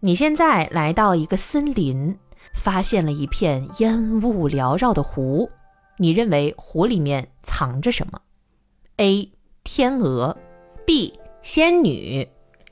[0.00, 2.18] 你现在来到一个森林，
[2.56, 5.48] 发现了一片烟雾缭绕的湖，
[5.98, 8.20] 你认为湖里面藏着什么
[8.96, 9.30] ？A.
[9.62, 10.36] 天鹅
[10.84, 11.12] ，B.
[11.42, 12.26] 仙女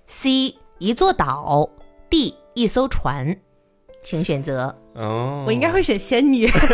[0.06, 0.56] ，C.
[0.78, 1.68] 一座岛
[2.10, 2.34] ，D.
[2.54, 3.36] 一艘船，
[4.02, 4.76] 请选择。
[4.94, 6.66] 哦，我应该会选仙女， 因为它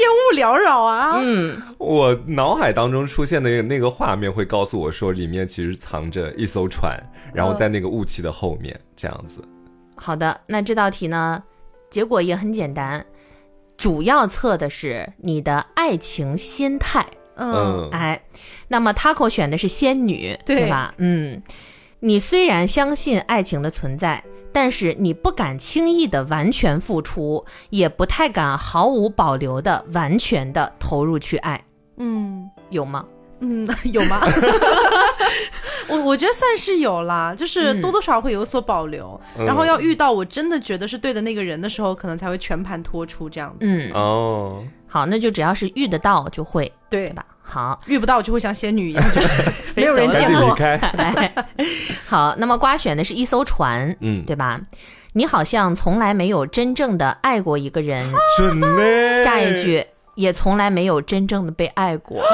[0.00, 1.18] 烟雾缭绕啊。
[1.20, 6.98] 嗯，我脑海当中出现的那个画面会告诉我说，里面其实藏着一艘船，
[7.32, 9.40] 然后在那个雾气的后面这样子。
[9.96, 11.42] 好的，那这道题呢，
[11.90, 13.04] 结果也很简单，
[13.76, 17.04] 主要测的是你的爱情心态。
[17.36, 18.22] 嗯，哎，
[18.68, 20.94] 那么 Taco 选的是仙女，对吧？
[20.98, 21.42] 嗯，
[22.00, 24.22] 你虽然相信爱情的存在。
[24.56, 31.60] 但是你不敢轻易的完全付出，也不太敢毫无保留的完全的投入去爱，
[31.96, 33.04] 嗯，有吗？
[33.40, 34.20] 嗯， 有吗？
[35.88, 43.58] 我我觉得算是有啦，就是多多少少会有所保留，然后要遇到我真的觉得是对的那个人的时候，可能才会全盘托出这样子。
[43.60, 47.24] 嗯哦，好，那就只要是遇得到就会，对吧？
[47.42, 50.56] 好，遇不到就会像仙女一样，就是 没有人见过。
[52.08, 54.60] 好，那么瓜选的是一艘船，嗯，对吧？
[55.12, 58.04] 你好像从来没有真正的爱过一个人，
[58.38, 58.66] 准呢。
[59.22, 62.20] 下一句也从来没有真正的被爱过。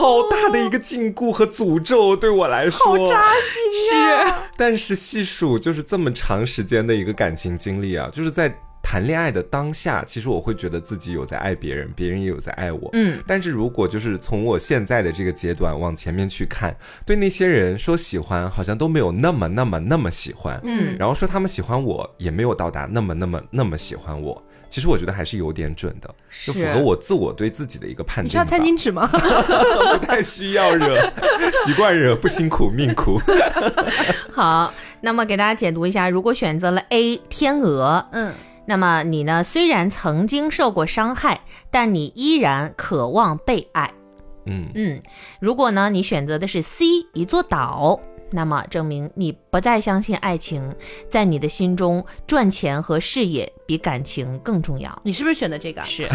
[0.00, 4.28] 好大的一个禁锢和诅咒对我来说，好扎心啊！
[4.28, 8.52] 是，但是细数就是这么长时间的一个感情经历啊，就是在。
[8.82, 12.88] 谈恋爱的当下，其实我会觉得自己有在爱别人，别人也有在爱我。
[12.94, 20.58] 嗯，但是如果就是从我现在的这个阶段往前面去看，对那些人说喜欢，好像都没有那么那么那么喜欢。
[20.64, 24.42] 嗯，然后说他们喜欢我，也没有到达那么那么那么喜欢我。
[24.70, 26.14] 其实我觉得还是有点准的，
[26.46, 28.24] 就符合我自我对自己的一个判断。
[28.24, 29.06] 你需要餐巾纸吗？
[29.12, 30.96] 不太需要惹，
[31.66, 33.20] 习惯惹，不辛苦命苦。
[34.32, 38.32] 好，那么给大家解读一下，如果选择了 A 天鹅，嗯。
[38.66, 39.42] 那么你呢？
[39.42, 41.40] 虽然曾经受过伤害，
[41.72, 43.92] 但你依然渴望被爱。
[44.46, 45.00] 嗯嗯，
[45.40, 47.98] 如果呢，你选择的是 C 一座岛。
[48.30, 50.74] 那么证明你不再相信爱情，
[51.08, 54.96] 在你的心中，赚钱和事业比感情更重要。
[55.02, 55.84] 你是不是选的这个？
[55.84, 56.14] 是啊，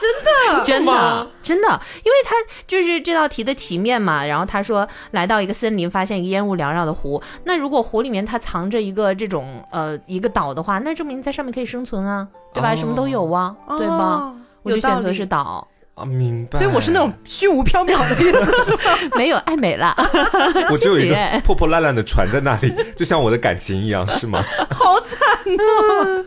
[0.00, 1.68] 真的， 真的，真的，
[2.04, 4.24] 因为他就是这道题的题面嘛。
[4.24, 7.20] 然后他说，来到一个森林，发现一个烟雾缭绕的湖。
[7.44, 12.74] 那如果湖里面它藏着一个这种呃一个岛的话，那证明在上面可以生存啊，对吧？
[12.74, 14.32] 什么都有啊，对吧？
[14.62, 15.66] 我就选择是岛。
[15.94, 16.58] 啊，明白。
[16.58, 18.98] 所以我是那种虚无缥缈的意思，是吧？
[19.16, 19.94] 没有爱美了，
[20.70, 24.42] 我只有一个破破烂烂的船在那里，就像我的感情一样，是吗？
[24.70, 25.18] 好惨
[25.58, 26.24] 哦！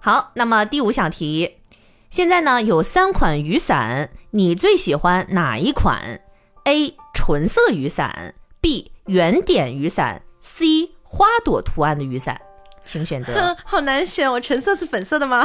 [0.00, 1.56] 好，那么第五小题，
[2.10, 6.20] 现在呢有三款雨伞，你最喜欢哪一款
[6.64, 6.94] ？A.
[7.12, 8.92] 纯色雨伞，B.
[9.06, 10.90] 圆点雨伞，C.
[11.02, 12.40] 花朵图案的雨伞。
[12.84, 14.30] 请选择，好难选。
[14.30, 15.44] 我橙色是粉色的吗？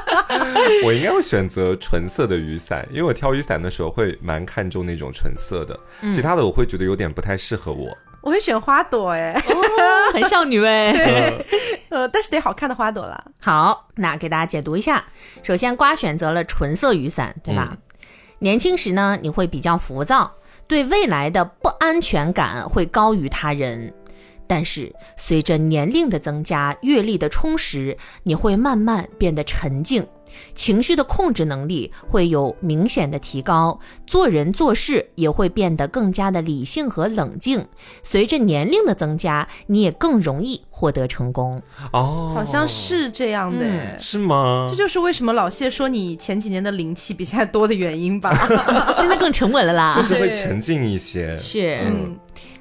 [0.84, 5.78] 我应该会选择纯色的雨伞，因为我挑雨伞的时候会蛮看重那种纯色的，
[6.12, 7.96] 其他的我会觉得有点不太适合我。
[8.22, 9.34] 我会选花朵，哎，
[10.12, 10.92] 很少女哎，
[11.90, 13.24] 呃，但是得好看的花朵啦。
[13.40, 15.04] 好，那给大家解读一下。
[15.42, 17.76] 首先，瓜选择了纯色雨伞，对吧？
[18.38, 20.34] 年轻时呢，你会比较浮躁，
[20.68, 23.92] 对未来的不安全感会高于他人。
[24.46, 30.06] 但是随着年龄的增加，阅历的充实，你会慢慢变得沉静，
[30.54, 37.66] 情绪的控制能力会有明显的提高，做人做事也会变得更加的理性和冷静。
[38.02, 41.60] 随着年龄的增加，你也更容易获得成功。
[41.92, 44.66] 哦，好像是这样的，是吗？
[44.68, 48.34] 这就是为什么老谢说你前几年的灵气比现在多的原因吧？
[48.98, 51.36] 现在更沉稳了啦，就是会沉静一些。
[51.38, 51.80] 是。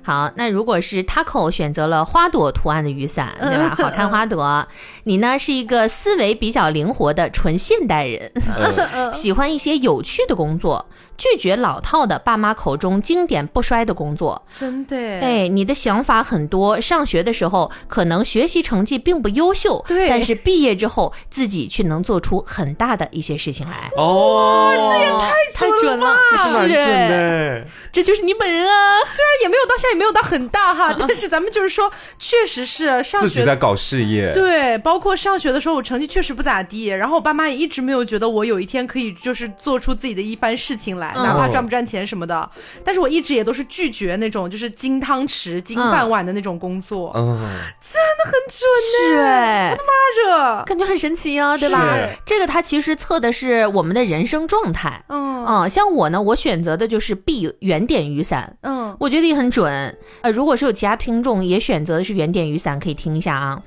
[0.04, 3.76] 好，那如果是 Taco 选择了花朵图案的雨伞，对吧？
[3.78, 4.68] 好看花朵，
[5.06, 8.32] 你呢是一个思维比较灵活的纯现代人，
[9.14, 10.86] 喜欢一些有趣的工作，
[11.18, 14.42] 拒绝老套的爸妈口中经典不衰的工作。
[14.52, 14.96] 真的？
[14.98, 16.82] 哎，你的想法很多。
[16.82, 23.92] 上学的时候可能学习成绩并不优秀，对，但是毕业之后自己却能做出很大的一些事情来。
[23.96, 29.00] 哦，这也太准了，这是蛮准的，这就是你本人啊！
[29.06, 42.50] 虽然也没有到现在也没有到很大哈， 但是咱们就是说，确实是上学自己在搞事业，对，包括上学的时候，我成绩确实不咋地，然后我爸妈也一直没有觉得我有一天可以就是做出自己的一番事情来，哪怕赚不赚钱什么的，
[42.84, 47.38] 但是我一直也都是拒绝那种就是金汤匙、金饭碗的那种工作，嗯，
[47.80, 51.98] 真的很准呢，我的妈着，感觉很神奇啊，对吧？
[52.26, 55.32] 这个它其实测的是我们的人生状态，嗯。
[55.44, 59.81] 嗯，像我呢，我选择的就是 B 圆点雨伞，嗯，我觉得也很准，
[60.22, 63.62] 呃，如果是有其他听众也选择的是圆点雨伞，可以听一下啊。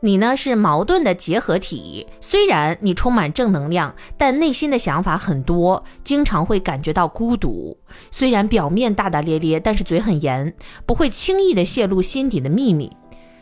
[0.00, 7.76] 你呢是矛盾的结合体，虽然你充满正能量，但内心的想法很多，经常会感觉到孤独。
[8.10, 10.54] 虽然表面大大咧咧，但是嘴很严，
[10.86, 12.90] 不会轻易的泄露心底的秘密。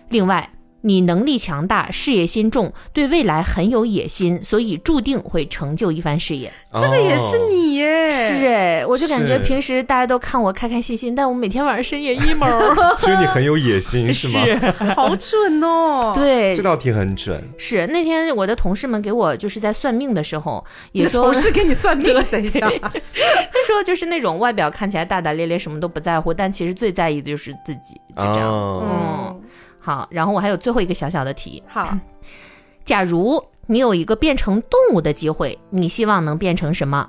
[0.08, 0.50] 另外。
[0.82, 6.52] 你能力强大，事业心重，对未来很有野心，所以注定会成就一番事业。
[6.72, 12.48] 这个也是你耶，是哎，我就感觉平时大家都看我开开心心，但我每天晚上深夜 emo。
[12.96, 14.44] 其实你很有野心，是吗？
[14.44, 16.12] 是，好准哦。
[16.14, 17.42] 对，这道题很准。
[17.58, 28.48] 是那天我的同事们给我就是在算命的时候，也说同事给你算命，等一下， 他说就是那种外表看起来大大咧咧，什么都不在乎，但其实最在意的就是自己，就这样。
[28.52, 29.40] 嗯。
[29.88, 31.62] 好，然后我还有最后一个小小的题。
[31.66, 31.96] 好，
[32.84, 37.08] 假如你有一个变成动物的机会，你希望能变成什么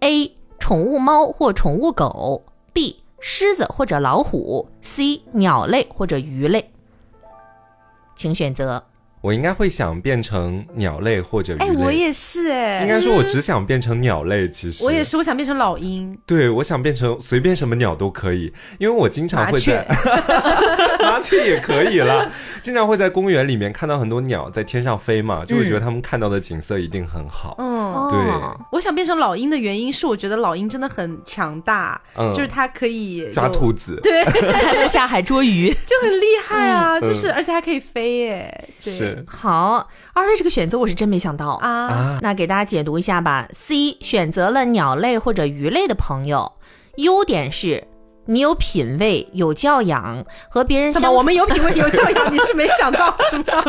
[0.00, 0.36] ？A.
[0.58, 2.96] 宠物猫或宠物狗；B.
[3.20, 5.22] 狮子或者老虎；C.
[5.32, 6.70] 鸟类或者鱼类。
[8.14, 8.84] 请选择。
[9.20, 11.66] 我应该会想变成鸟类或者鱼类。
[11.66, 12.82] 哎，我也是哎。
[12.82, 14.48] 应该说，我只想变成鸟类。
[14.48, 16.16] 其实我也是，我想变成老鹰。
[16.26, 19.86] 对，我想变成随便什么鸟都可以，因为我经常会在
[21.00, 22.30] 麻雀也可以了。
[22.62, 27.56] 经常会在公园里面看到很多鸟在天上飞嘛，就会觉得他们看到的景色一定很好。
[27.58, 28.18] 嗯，对。
[28.72, 32.00] 我想变成老鹰的原因是，我觉得老鹰真的很强大，
[32.34, 37.00] 就是它可以抓兔子，对，还 能下海捉鱼， 就很厉害啊！
[37.00, 38.68] 就是而且还可以飞耶。
[38.78, 39.09] 是。
[39.26, 42.18] 好，二位这个选择我是真没想到啊！
[42.22, 43.48] 那给大家解读一下吧。
[43.52, 46.52] C 选择了鸟类或者鱼类的朋友，
[46.96, 47.86] 优点是
[48.26, 53.44] 你有品味、有教养，和别人相我们有品味、 有教养，你是没想到是吗？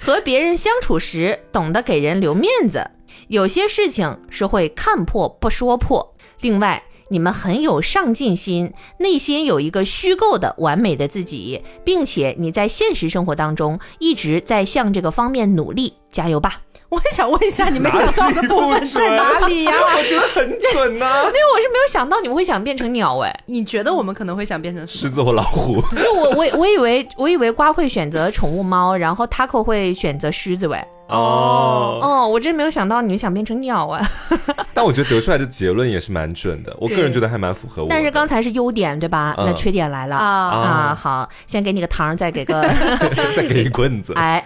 [0.00, 2.88] 和别人相处时懂得给人留面子，
[3.28, 6.14] 有些事情是会看破不说破。
[6.40, 6.82] 另外。
[7.08, 16.62] 你们很有上进心，内心有一个虚构的完美的自己，并且你在现实生活当中一直在向这个方面努力，加油吧！
[16.88, 19.72] 我很想问一下，你没想到的部分在哪里呀？
[19.72, 25.80] 我觉得很准呐，因为我是没有想到你们会想变成鸟哎，你觉得我们可能会想变成狮子或老虎？
[25.96, 30.80] 就我我我以为我以为瓜会选择宠物猫，然后 Taco 会选择狮子喂。
[31.08, 34.00] 哦哦，我真没有想到你们想变成鸟啊！
[34.74, 37.88] 但我觉得得出来的结论也是蛮准的，我个人觉得还蛮符合我。
[37.88, 39.34] 但是刚才是优点对吧？
[39.38, 40.94] 那缺点来了啊啊！
[40.94, 42.62] 好，先给你个糖，再给个
[43.36, 44.12] 再给一棍子。
[44.18, 44.44] 哎，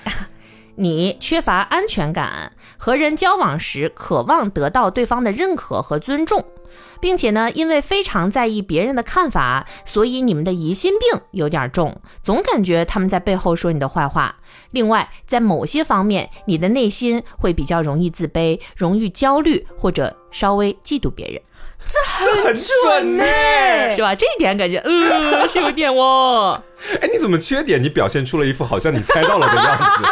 [0.77, 6.44] 你缺乏安全感，和人交往时渴望得到对方的认可和尊重。
[7.00, 14.37] 并且呢，因为非常在意别人的看法，所以你们的疑心病有点重，总感觉他们在背后说你的坏话。
[14.72, 21.40] 另外，在某些方面，你的内心会比较容易自卑，容易焦虑，或者稍微嫉妒别人。
[21.83, 23.24] 这很准呢，
[23.96, 24.14] 是吧？
[24.14, 26.62] 这一点感觉，呃，是有点哦。
[27.00, 27.83] 哎，你怎么缺点？
[27.83, 30.02] 你表现出了一副好像你猜到了的样子，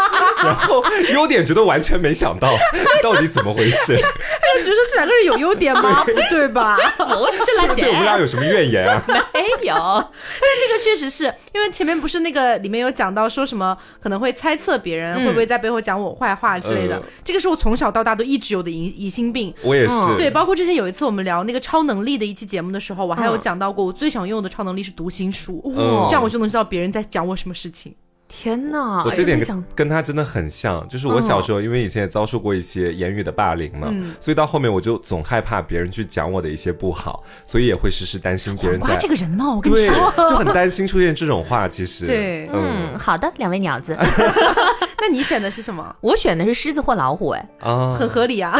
[0.44, 2.56] 然后优点觉得完全没想到，
[3.02, 3.92] 到底怎么回事？
[4.00, 6.04] 哎，觉得这两个人有优点吗？
[6.04, 6.76] 不对吧？
[6.98, 9.02] 不是啦，对我们俩有什么怨言啊？
[9.32, 19.54] 没有，但是这个确实是因为前面不是那个里面有讲到说什么可能会猜测别人会不会在背后讲我坏话之类的，这个是我从小到大都一直有的疑疑心病。
[19.62, 25.62] 我也是，对，包括之前有一次我们聊那个超能力的一期节目的时候，我还有讲到过，我最想用的超能力是读心术，
[26.08, 26.58] 这样我就能知道。
[26.58, 27.94] 知道别人在讲我什么事情？
[28.28, 29.02] 天哪！
[29.04, 29.40] 我这点
[29.74, 33.88] 跟他真的很像，就是我小时候因为以前也遭受过一些言语的霸凌嘛，
[34.20, 38.96] 所以到后面我就总害怕别人去讲我的一些不好，所以也会时时担心别人在。
[38.96, 41.66] 这个人哦，我跟你说，就很担心出现这种话。
[41.68, 43.96] 其实， 对，嗯，好的，两位鸟子
[45.00, 45.96] 那你选的是什么？
[46.00, 48.58] 我选的是狮子或老虎，哎，啊，很合理啊。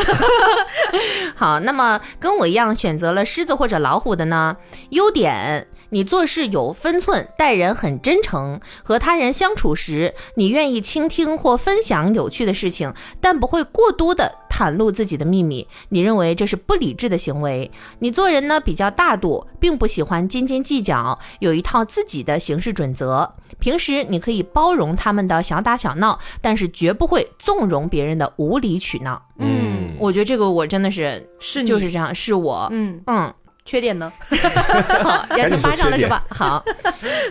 [1.35, 4.57] 好，那么跟我一样选择了狮子或者老虎的呢？
[4.91, 5.67] 优点。
[5.91, 15.67] 你做事有分寸，待人很真诚，和他人相处时，你愿意倾听或分享有趣的事情，但不会过多的袒露自己的秘密。
[15.89, 17.71] 你认为这是不理智的行为。
[18.01, 23.35] 你做人呢比较大度，并不喜欢斤斤计较，有一套自己的行事准则。
[23.59, 29.21] 平时你可以包容他们的小打小闹，但是绝不会纵容别人的无理取闹。
[29.39, 32.69] 嗯，我觉得这个我真的是是就是这样，是我。
[32.71, 33.33] 嗯嗯。
[33.69, 34.11] 缺点呢？
[35.37, 36.25] 要他巴掌了是吧？
[36.31, 36.65] 好，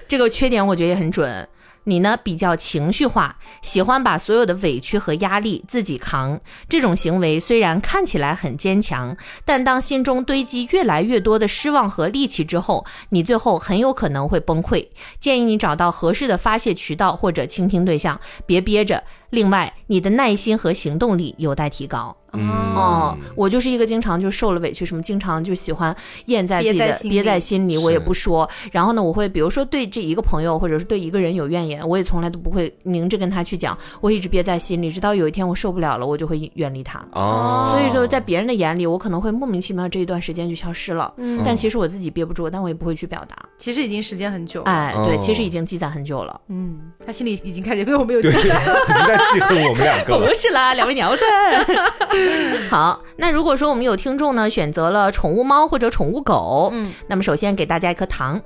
[0.08, 1.50] 这个缺点我觉得也很准。
[1.86, 6.40] 你呢比较情绪化，喜欢把所有的委屈和压力自己扛。
[6.70, 14.86] 这种行为虽然看起来很坚强，但当心中堆积越来越多的失望和戾气之后，你最后很有可能会崩溃。
[15.18, 19.02] 建议你找到合适的发泄渠道或者倾听对象，别憋着。
[19.32, 22.16] 另外，你的耐心和行动力有待提高。
[22.40, 28.50] 哦，我就是一个经常就受了委屈，什么经常就喜欢咽在自己的憋在心里，我也不说。
[28.72, 37.04] 然后呢，我会比如说对这一个朋友或者是对一个人有怨言，我也从来都不会明着跟他去讲，我一直憋在心里，直到有一天我受不了了，我就会远离他。
[37.14, 41.14] 哦，所以说在别人的眼里，我可能会莫名其妙这一段时间就消失了。
[41.18, 43.38] 嗯，但其实我自己憋不住，但我也不会去表达。
[43.58, 44.62] 其实已经时间很久。
[44.64, 46.40] 哎，对，其实已经积攒很久了。
[46.50, 48.42] 嗯，他心里已经开始跟我没有 积攒，
[49.08, 50.18] 在记恨我们两个。
[50.28, 51.24] 不是啦，两位娘子。
[52.70, 58.42] 好，那如果说我们有听众呢，选择了宠物猫或者宠物狗，嗯，那么首先给大家一颗糖。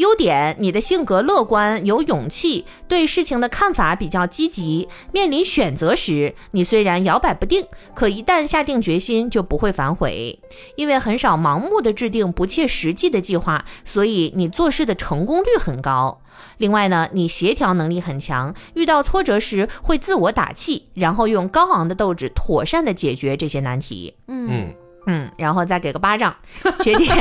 [0.00, 4.88] 优点，你的性格乐观，有勇气，对事情的看法比较积极。
[5.12, 10.40] 面临选择时，你虽然摇摆不定，可一旦下定决心就不会反悔。
[10.74, 16.22] 因为很少盲目的制定不切实际的计划，所以你做事的成功率很高。
[16.56, 24.14] 另外呢，你协调能力很强，遇到挫折时会自我打气，然后用高昂的斗志妥善的解决这些难题。
[24.28, 24.48] 嗯。
[24.50, 24.74] 嗯，
[25.12, 26.34] 嗯然后再给个巴掌。
[26.80, 27.16] 缺点，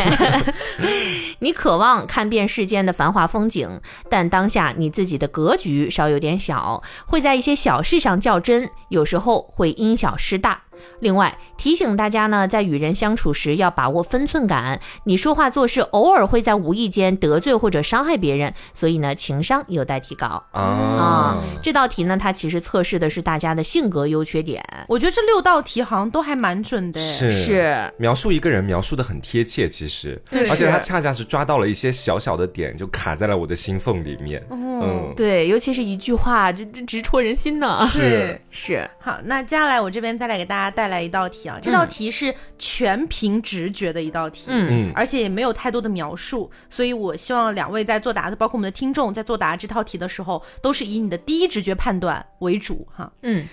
[1.39, 3.67] 你渴望看遍世间的繁华风景，
[4.09, 10.61] 但当下你自己的格局稍有点小，会在一些小事上较真，有时候会因小失大。
[10.99, 14.79] 另外提醒大家呢，在与人相处时要把握分寸感。
[15.05, 21.37] 你说话做事偶尔会在无意间得罪或者伤害别人，所以呢，情商有待提高啊。
[21.61, 24.63] 这道题呢，它其实测试的是大家的性格优缺点。
[24.87, 34.43] 我觉得这六道题好像都还蛮准的，是描述一个人描述的很贴切，其实，而且他恰恰是抓到了一些小小的点，就卡在了我的心缝里面。
[34.49, 37.85] 嗯，对，尤其是一句话，就直戳人心呢。
[37.85, 38.89] 是是。
[38.99, 40.68] 好，那接下来我这边再来给大家。
[40.69, 53.11] 带来一道题啊，这道题是全凭直觉的一道题，嗯，而且也没有太多的描述，所以我希望两位在作答的，包括我们的听众在作答这套题的时候，都是以你的第一直觉判断为主哈。
[53.23, 53.47] 嗯，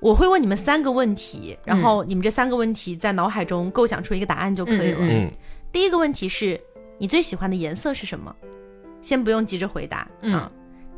[0.00, 4.98] 我会问你们三个问题，然后你们这三个问题在脑海中构想出一个答案就可以了。
[5.00, 5.30] 嗯，
[5.70, 6.60] 第一个问题是
[6.98, 8.34] 你最喜欢的颜色是什么？
[9.00, 10.08] 先不用急着回答。
[10.20, 10.50] 嗯，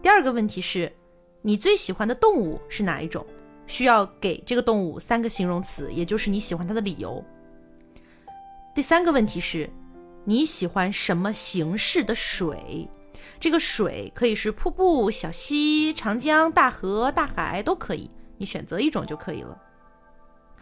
[0.03, 0.93] 第二个问题是
[1.41, 3.25] 你最喜欢的动物是哪一种？
[3.67, 7.25] 需要给这个动物三个形容词，也就是你喜欢它的理由。
[8.75, 9.71] 第三个问题是，
[10.25, 12.89] 你喜欢什么形式的水？
[13.41, 19.57] 这个水可以是瀑布、小溪、长江、大河、大海都可以，你选择一种就可以了。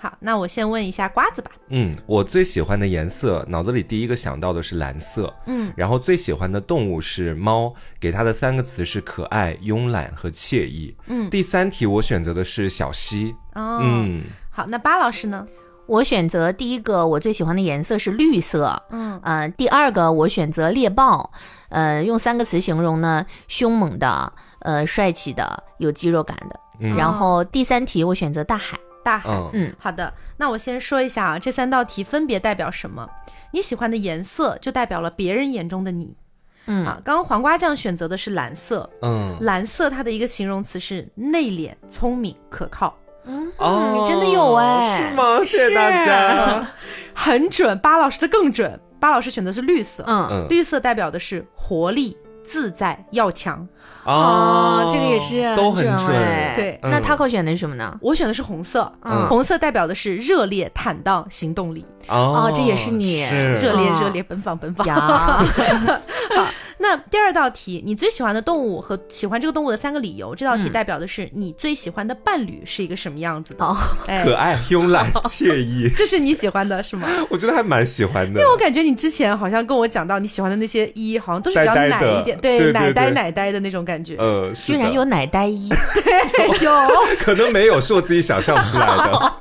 [0.02, 1.52] 好，那我先问一下瓜子吧。
[1.68, 5.32] 嗯，我最喜欢的颜色，脑子里第一个想到的是蓝色。
[5.46, 10.96] 嗯，然后最喜欢的动物是猫，给它的三个词是可爱、慵懒和惬意。
[11.06, 13.32] 嗯，第三题我选择的是小溪。
[13.54, 15.46] 哦，嗯，好，那巴老师呢？
[15.86, 18.82] 我选择第一个，我最喜欢的颜色是绿色。
[18.90, 21.32] 嗯，呃，第二个我选择猎豹。
[21.68, 24.32] 呃，用三个词形容呢，凶猛的，
[24.62, 26.58] 呃，帅气的，有肌肉感的。
[26.96, 28.76] 然后第三题我选择大海。
[29.04, 33.08] 大海，嗯，好的，那我先说一下啊，这三道题分别代表什么？
[33.52, 36.16] 你喜欢的颜色就代表了别人眼中的你，
[36.66, 36.86] 嗯。
[36.86, 45.38] 啊，刚刚黄瓜酱选择的是蓝色，嗯，蓝色它的一个形容词是内敛、聪明、可靠，嗯，哦，真的有哎，是吗？
[45.44, 46.66] 谢谢大家，
[47.14, 53.68] 很准，巴老师的更准，巴老师选的是绿色，嗯，绿色代表的是活力、自在、要强。
[54.04, 56.08] 哦，这个也是都很准。
[56.56, 57.96] 对，那 Taco 选的是什么呢？
[58.00, 58.90] 我选的是红色，
[59.28, 61.84] 红色代表的是热烈、坦荡、行动力。
[62.08, 63.22] 哦，这也是你
[63.60, 64.86] 热烈、热烈、奔放、奔放。
[64.90, 65.42] 好。
[66.82, 73.64] 那第二道题，你最喜欢的动物和喜欢这个动物的三个理由，这道题代表的是你最喜欢的伴侣是一个什么样子的？
[74.24, 75.88] 可爱、慵懒、惬意。
[75.96, 77.08] 这是你喜欢的是吗？
[77.30, 84.16] 我觉得还蛮喜欢的，因为我感觉你之前好像跟我讲到你喜欢的那些一，好像都是比较奶一点，对，奶呆奶呆的那种感觉。
[84.16, 85.68] 呃，居然有奶呆一，
[86.02, 86.72] 对，有，
[87.20, 89.32] 可能没有，是我自己想象出来的。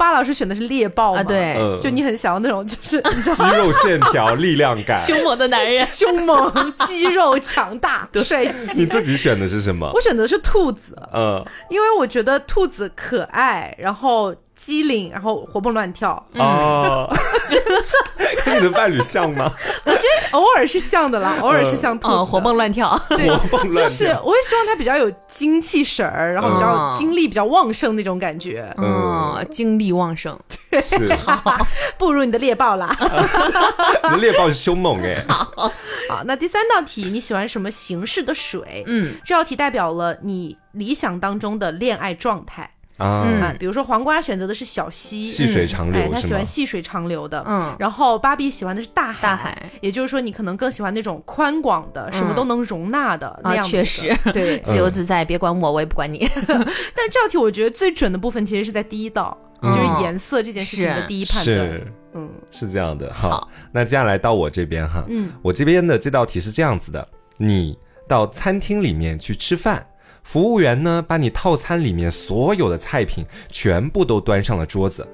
[0.00, 8.78] 巴老师选的是猎豹啊，对，就你很想要那种就是 肌肉线条、力量感、凶猛的男人，凶猛、肌肉强大、 帅气。
[8.80, 9.90] 你自己选的是什么？
[9.92, 14.34] 我选的是兔子，嗯，因为我觉得兔子可爱，然后。
[14.62, 17.08] 机灵，然后活蹦乱跳哦，
[17.48, 17.96] 真的是
[18.44, 19.50] 跟你的伴侣像吗？
[19.86, 23.00] 我觉得偶尔是像的啦，偶尔是像兔子活蹦乱跳。
[23.08, 23.26] 对，
[23.74, 28.70] 就是我也希望他比较有精气神儿，然后比较精力比较旺盛那种感觉。
[28.76, 30.38] 嗯，精力旺盛。
[30.72, 30.98] 是，
[31.96, 32.94] 不如你的猎豹啦。
[34.04, 35.16] 你的猎豹是凶猛哎。
[35.26, 35.72] 好，
[36.10, 38.84] 好，那第三道题，你喜欢什么形式的水？
[38.86, 42.70] 嗯，这道题代表了你理想当中的恋爱状态。
[43.00, 47.42] 啊，比如说黄瓜选择的是小溪，细水长流，他喜欢细水长流的。
[47.46, 53.66] 嗯，然后芭比喜欢的是大海，大海，也就是说你可能更喜欢那种宽广的，什么都能容纳的那样。
[53.66, 56.28] 确实，对， 自由自在，别管我，我也不管你。
[56.46, 61.56] 但这道题我觉得最准的部分其实是在第一道，就是颜色这件事情的第一判断。
[61.56, 63.10] 是，嗯，是这样的。
[63.12, 69.86] 好，那接下来到我这边哈，嗯，我这边的这道题是这样子的：你到餐厅里面去吃饭。
[70.30, 75.04] 服务员呢，把你套餐里面所有的菜品全部都端上了桌子，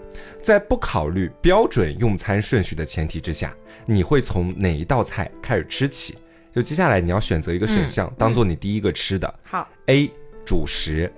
[0.43, 3.57] 在不考虑标准用餐顺序的前提之下，
[3.87, 6.19] 你会从哪一道菜开始吃起？
[6.55, 9.35] 就接下来你要选择一个选项，当做你第一个吃的。
[9.43, 10.13] 好，A
[10.45, 11.11] 主食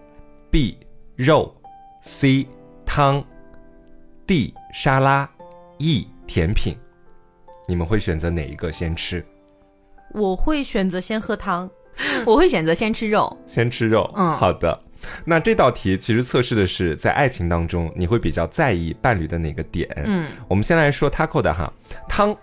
[0.48, 0.78] ，B
[1.16, 1.52] 肉
[2.04, 2.46] ，C
[2.86, 3.24] 汤
[4.28, 5.28] ，D 沙拉
[5.78, 6.76] ，E 甜品，
[7.66, 9.26] 你们会选择哪一个先吃？
[10.14, 11.68] 我会选择先喝汤。
[12.26, 14.10] 我会选择先吃肉，先吃肉。
[14.16, 14.78] 嗯，好的。
[15.24, 19.88] 那这道题其实测试的是在爱情当中，你会比较在意伴侣的哪个点？
[20.04, 21.72] 嗯，我们先来说 taco 的哈，
[22.08, 22.36] 汤，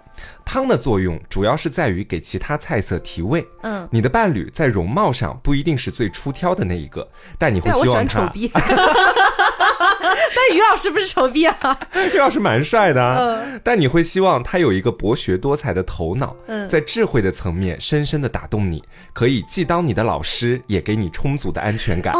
[0.45, 3.45] 汤的作用主要是在于给其他菜色提味。
[3.61, 7.05] 嗯，你的伴侣在容貌上不一定是最出挑的那一个，
[7.37, 8.31] 但你会希望他。
[9.99, 11.79] 但是于老师不是丑逼啊，
[12.13, 13.41] 于老师蛮帅的啊。
[13.63, 16.35] 但你会希望他有一个博学多才的头脑，
[16.69, 22.13] 在智慧的层面深深的打动你，可以既当你的老师，也给你充足的安全感。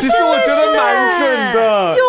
[0.00, 2.04] 其实我觉得蛮准的，有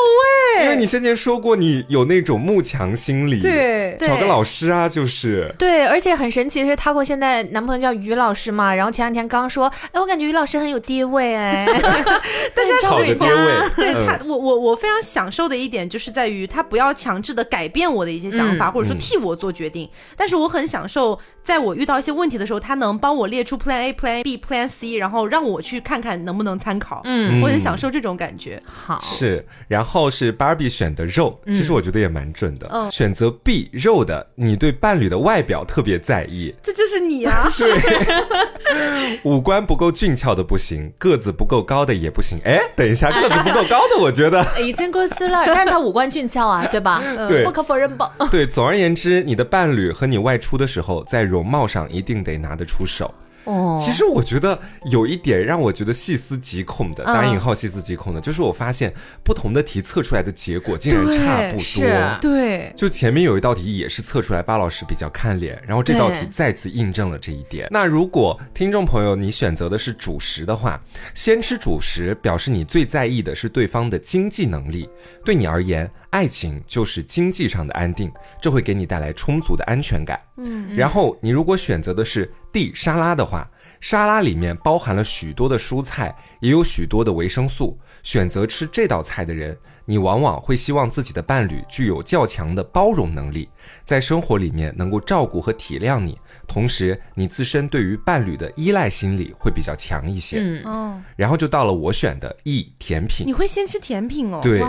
[0.63, 5.53] 因为你先前说过你有那种慕强心理，对，找个老师啊，就是。
[5.57, 11.65] 对，而且很神奇的是，他过现在男朋友叫于老师嘛，然后前两天刚说，哎，我感觉于老师很有爹味哎，
[12.55, 28.61] 但是吵着爹味， 对他，我我我非常享受的一点就是在于他不要强制的改变我的一些想法，或者说替我做决定，但是我很享受，在我遇到一些问题的时候，他能帮我列出 Plan A、Plan B、Plan C，然后让我去看看能不能参考，嗯，我很享受这种感觉。
[28.65, 32.67] 好，是，然后是 Barbie 选的肉，其实我觉得也蛮准的。
[32.71, 37.49] 嗯，选择 B 肉的，你对伴侣的外表特别在意，这就是你啊。
[37.57, 42.37] 对，五官不够俊俏的不行，个子不够高的也不行。
[42.45, 47.01] 哎，等一下， 个子不够高的，我觉得已经过去了，但是他五官俊俏啊， 对吧？
[47.27, 48.11] 对，不可否认吧？
[48.29, 53.13] 对，总而言之，你的伴侣和你外出的时候，在容貌上一定得拿得出手。
[53.45, 54.59] 哦，其实我觉得
[54.91, 62.19] 有一点让我觉得细思极恐的，打引号细思极恐的，就是我发现不同的题测出来的结果竟然差不多。
[62.21, 67.67] 对，就前面有一道题也是测出来巴老师比较看脸，然后这道题再次印证了这一点。
[67.71, 70.81] 那如果听众朋友你选择的是主食的话，
[71.13, 74.89] 先吃主食表示你最在意的是对方的经济能力，
[75.25, 75.89] 对你而言。
[76.13, 80.21] 爱情就是经济上的安定，这会给你带来充足的安全感。
[80.37, 83.49] 嗯，然后你如果选择的是 D 沙拉的话，
[83.81, 87.79] 沙拉里面包含了许多的蔬菜，也有许多的维生素。
[88.03, 89.57] 选择吃这道菜的人。
[89.85, 93.49] 你往往会希望自己的伴侣具有较强的包容能力，
[93.83, 96.17] 在生活里面能够照顾和体谅你，
[96.47, 100.37] 同时你自身对于伴侣的依赖心理会比较强一些。
[100.39, 104.39] 嗯哦，然后就到了我选的 E 甜品，你会先吃甜品哦？
[104.41, 104.63] 对，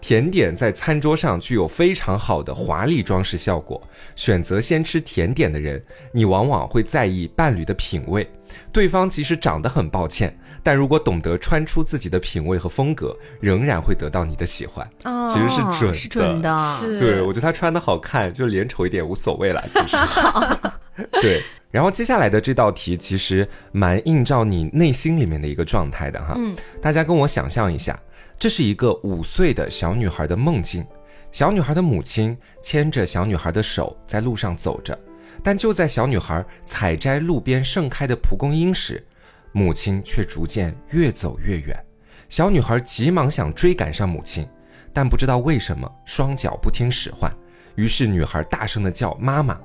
[0.00, 3.82] 甜点在餐桌上具有非常好的华丽装饰效果。
[4.14, 8.28] 选择先吃甜点的人，你往往会在意伴侣的品味，
[8.72, 10.36] 对方即使长得很抱歉。
[10.62, 14.88] 但如果懂得穿出自己的品味和风格，仍然会得到你的喜欢。
[15.04, 16.58] 哦，其实是准的，是准的。
[16.58, 19.62] 是，对我觉得他穿的好看，就脸丑一点无所谓了。
[19.70, 19.96] 其实，
[21.20, 21.42] 对。
[21.70, 26.34] 然后接下来的这道题其实蛮映照你内心里面的一个状态的哈。
[26.36, 28.00] 嗯，大家跟我想象一下，
[28.38, 30.86] 这是一个五岁的小女孩的梦境。
[31.32, 34.98] 小女孩的母亲牵着小女孩的手在路上走着，
[35.42, 39.04] 但就在小女孩采摘路边盛开的蒲公英时。
[39.52, 41.84] 母亲却逐渐越走越远，
[42.28, 44.46] 小女孩急忙想追赶上母亲，
[44.92, 47.30] 但不知道为什么双脚不听使唤，
[47.74, 49.58] 于是女孩大声的叫妈妈。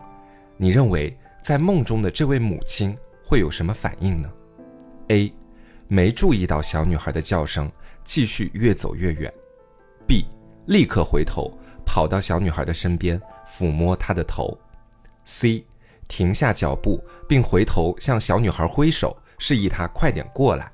[0.55, 4.31] 你认为在梦中的这位母亲会有什么反应呢
[5.07, 5.33] ？A，
[5.87, 7.71] 没注意到小女孩的叫声，
[8.03, 9.33] 继续越走越远。
[10.07, 10.25] B，
[10.67, 11.51] 立刻回头
[11.85, 14.57] 跑到小女孩的身边，抚摸她的头。
[15.25, 15.65] C，
[16.07, 19.17] 停下脚步并回头向小女孩挥手。
[19.39, 20.71] 示意她快点过来。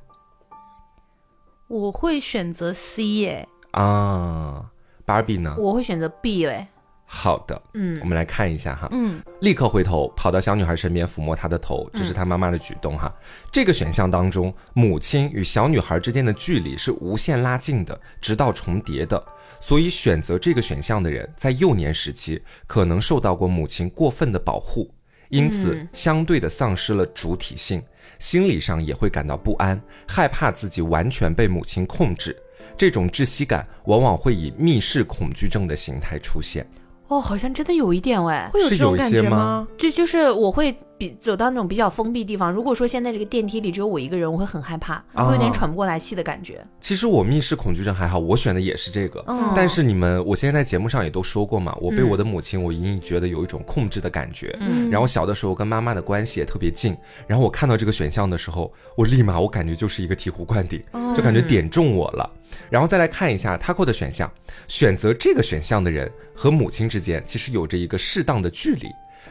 [1.70, 3.47] 我会选择 C 耶。
[3.72, 4.70] 啊，
[5.05, 5.55] 芭比呢？
[5.57, 6.70] 我会选择 B 哎。
[7.10, 13.12] 好的，嗯，我们来看一下哈，嗯，立刻回头跑到小女孩身边抚摸她的头，这是她妈妈的举动哈。
[13.49, 19.24] 这个选项当中，母亲与小女孩之间的距离是无限拉近的，直到重叠的。
[19.62, 24.93] 所以选择这个选项的人，在幼年时期可能受到过母亲过分的保护，
[25.30, 27.82] 因此相对的丧失了主体性，
[28.20, 32.36] 心理上也会感到不安，害怕自己完全被母亲控制。
[32.78, 36.68] 这种窒息感往往会以密室恐惧症的形态出现。
[37.08, 39.68] 哦，好像真的有一点哎，会有这种感觉吗？
[39.78, 42.51] 对，就是我会比走到那种比较封闭地方。
[42.51, 46.66] 如果说现在这个电梯里只有我一个人，我会很害怕，会有点喘不过来气的感觉。
[46.82, 49.24] 其实我密室恐惧症还好，我选的也是这个。
[49.55, 54.58] 但是你们，我现在在节目上也都说过嘛，我被我的母亲，我隐隐觉得有一种控制的感觉。
[54.60, 54.89] 嗯。
[54.89, 56.95] 然后小的时候跟妈妈的关系也特别近，
[57.26, 60.84] 然后我看到这个选项的时候，我立马我感觉就是一个醍醐灌顶，
[61.16, 62.30] 就感觉点中我了。
[62.70, 64.32] 然后再来看一下 Taco 的选项，
[64.68, 68.88] 选择这个选项的人和母亲之间其实有着一个适当的距离，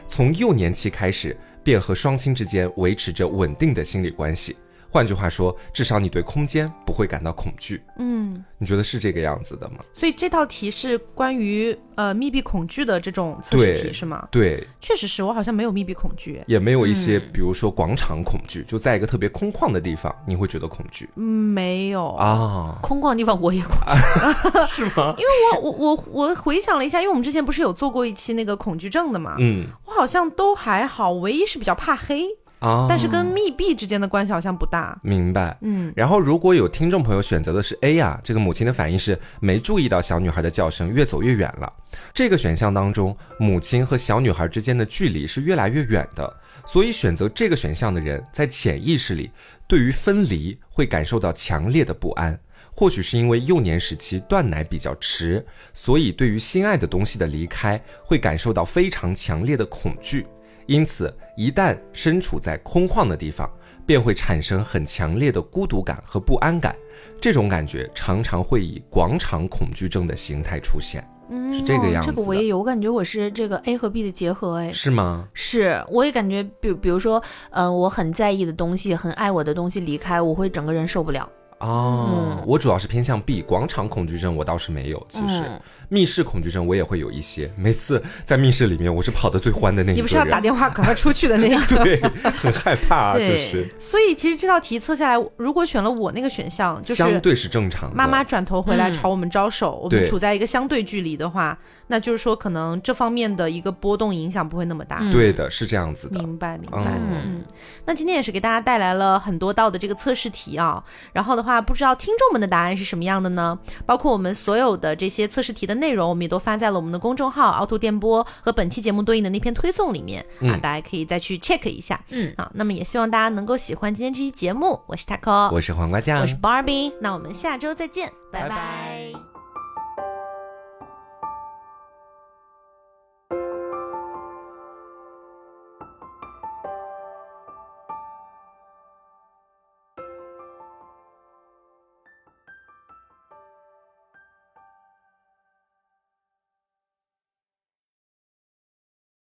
[0.07, 4.55] 从幼年期开始便和双亲之间维持着稳定的心理关系。
[4.89, 7.81] 换句话说，至少你对空间不会感到恐惧。
[7.99, 9.77] 嗯，你觉得是这个样子的吗？
[9.93, 14.27] 所以这道题是关于呃密闭恐惧的这种测试题是吗？
[14.31, 21.09] 对，确实是我好像没有密闭恐惧，也没有一些比如说广场恐惧，就在一个特别空旷的地方，你会觉得恐惧？
[21.15, 25.13] 嗯，没有啊，空旷地方我也恐惧， 是吗？
[25.19, 32.25] 因为我我我我回想了一下，因为我们之前不是有做过一期那个恐惧症的嘛，嗯，我好像都还好，唯一是比较怕黑。
[32.59, 34.99] 啊，但是跟密闭之间的关系好像不大。
[35.03, 35.93] 明白，嗯。
[35.95, 41.71] 然后如果有听众朋友选择的是 A 呀，这个母亲的反应是没注意到小女孩的叫声，越走越远了。
[42.13, 46.35] 这个选项当中，母亲和小女孩之间的距离是越来越远的，
[46.65, 49.29] 所以选择这个选项的人在潜意识里
[49.67, 52.39] 对于分离会感受到强烈的不安。
[52.73, 55.43] 或许是因为幼年时期断奶比较迟，
[55.73, 60.25] 所以对于心爱的东西的离开会感受到非常强烈的恐惧。
[60.67, 63.49] 因此，一旦身处在空旷的地方，
[63.85, 66.75] 便会产生很强烈的孤独感和不安感。
[67.21, 72.09] 这种感觉常常会以广场恐惧症的形态出现，嗯是这个样子。
[72.09, 75.27] 这个我也有，我感觉我是这个 A 和 B 的结合，哎，是吗？
[75.33, 81.29] 是，我也感觉，比比如说，嗯，我很在意的东西，很爱我的东西离开，我会整个人受不了。
[81.59, 85.43] 哦，我主要是偏向 B，广场恐惧症我倒是没有，其实。
[85.89, 89.97] 密室恐惧症我也会有一些，每次在密室里面，我是跑得最欢的那一个。
[89.97, 91.57] 你不是要打电话赶快出去的那个？
[91.81, 92.01] 对，
[92.35, 93.67] 很害怕，就是。
[93.79, 97.89] 所以其实这道题测下来，如果选了我那个选项，就是相对是正常。
[97.95, 104.99] 妈妈转头回来朝我们招手，我们处在一个相对距离的话，那就是说可能这方面的一个波动影响不会那么大。
[105.09, 106.19] 对的，是这样子的。
[106.19, 106.81] 明白，明白。
[106.83, 107.41] 嗯。
[107.85, 110.83] 那今天也是给大家带来了很多道的这个测试题啊，
[111.13, 113.57] 然后的话，不知道听众们的答案是什么样的呢？
[113.85, 116.57] 包括我们所有的这些测试题的内容，我们也都发。
[116.57, 122.03] 在了我们的公众号“凹凸电波”和本期节目对应的那篇推送里面啊，大家可以再去 check 一下。
[122.09, 124.81] 嗯，好，那么也希望大家能够喜欢今天这期节目。
[124.87, 129.36] 我是 Taco，我是黄瓜酱，我是 Barbie，那我们下周再见，拜拜。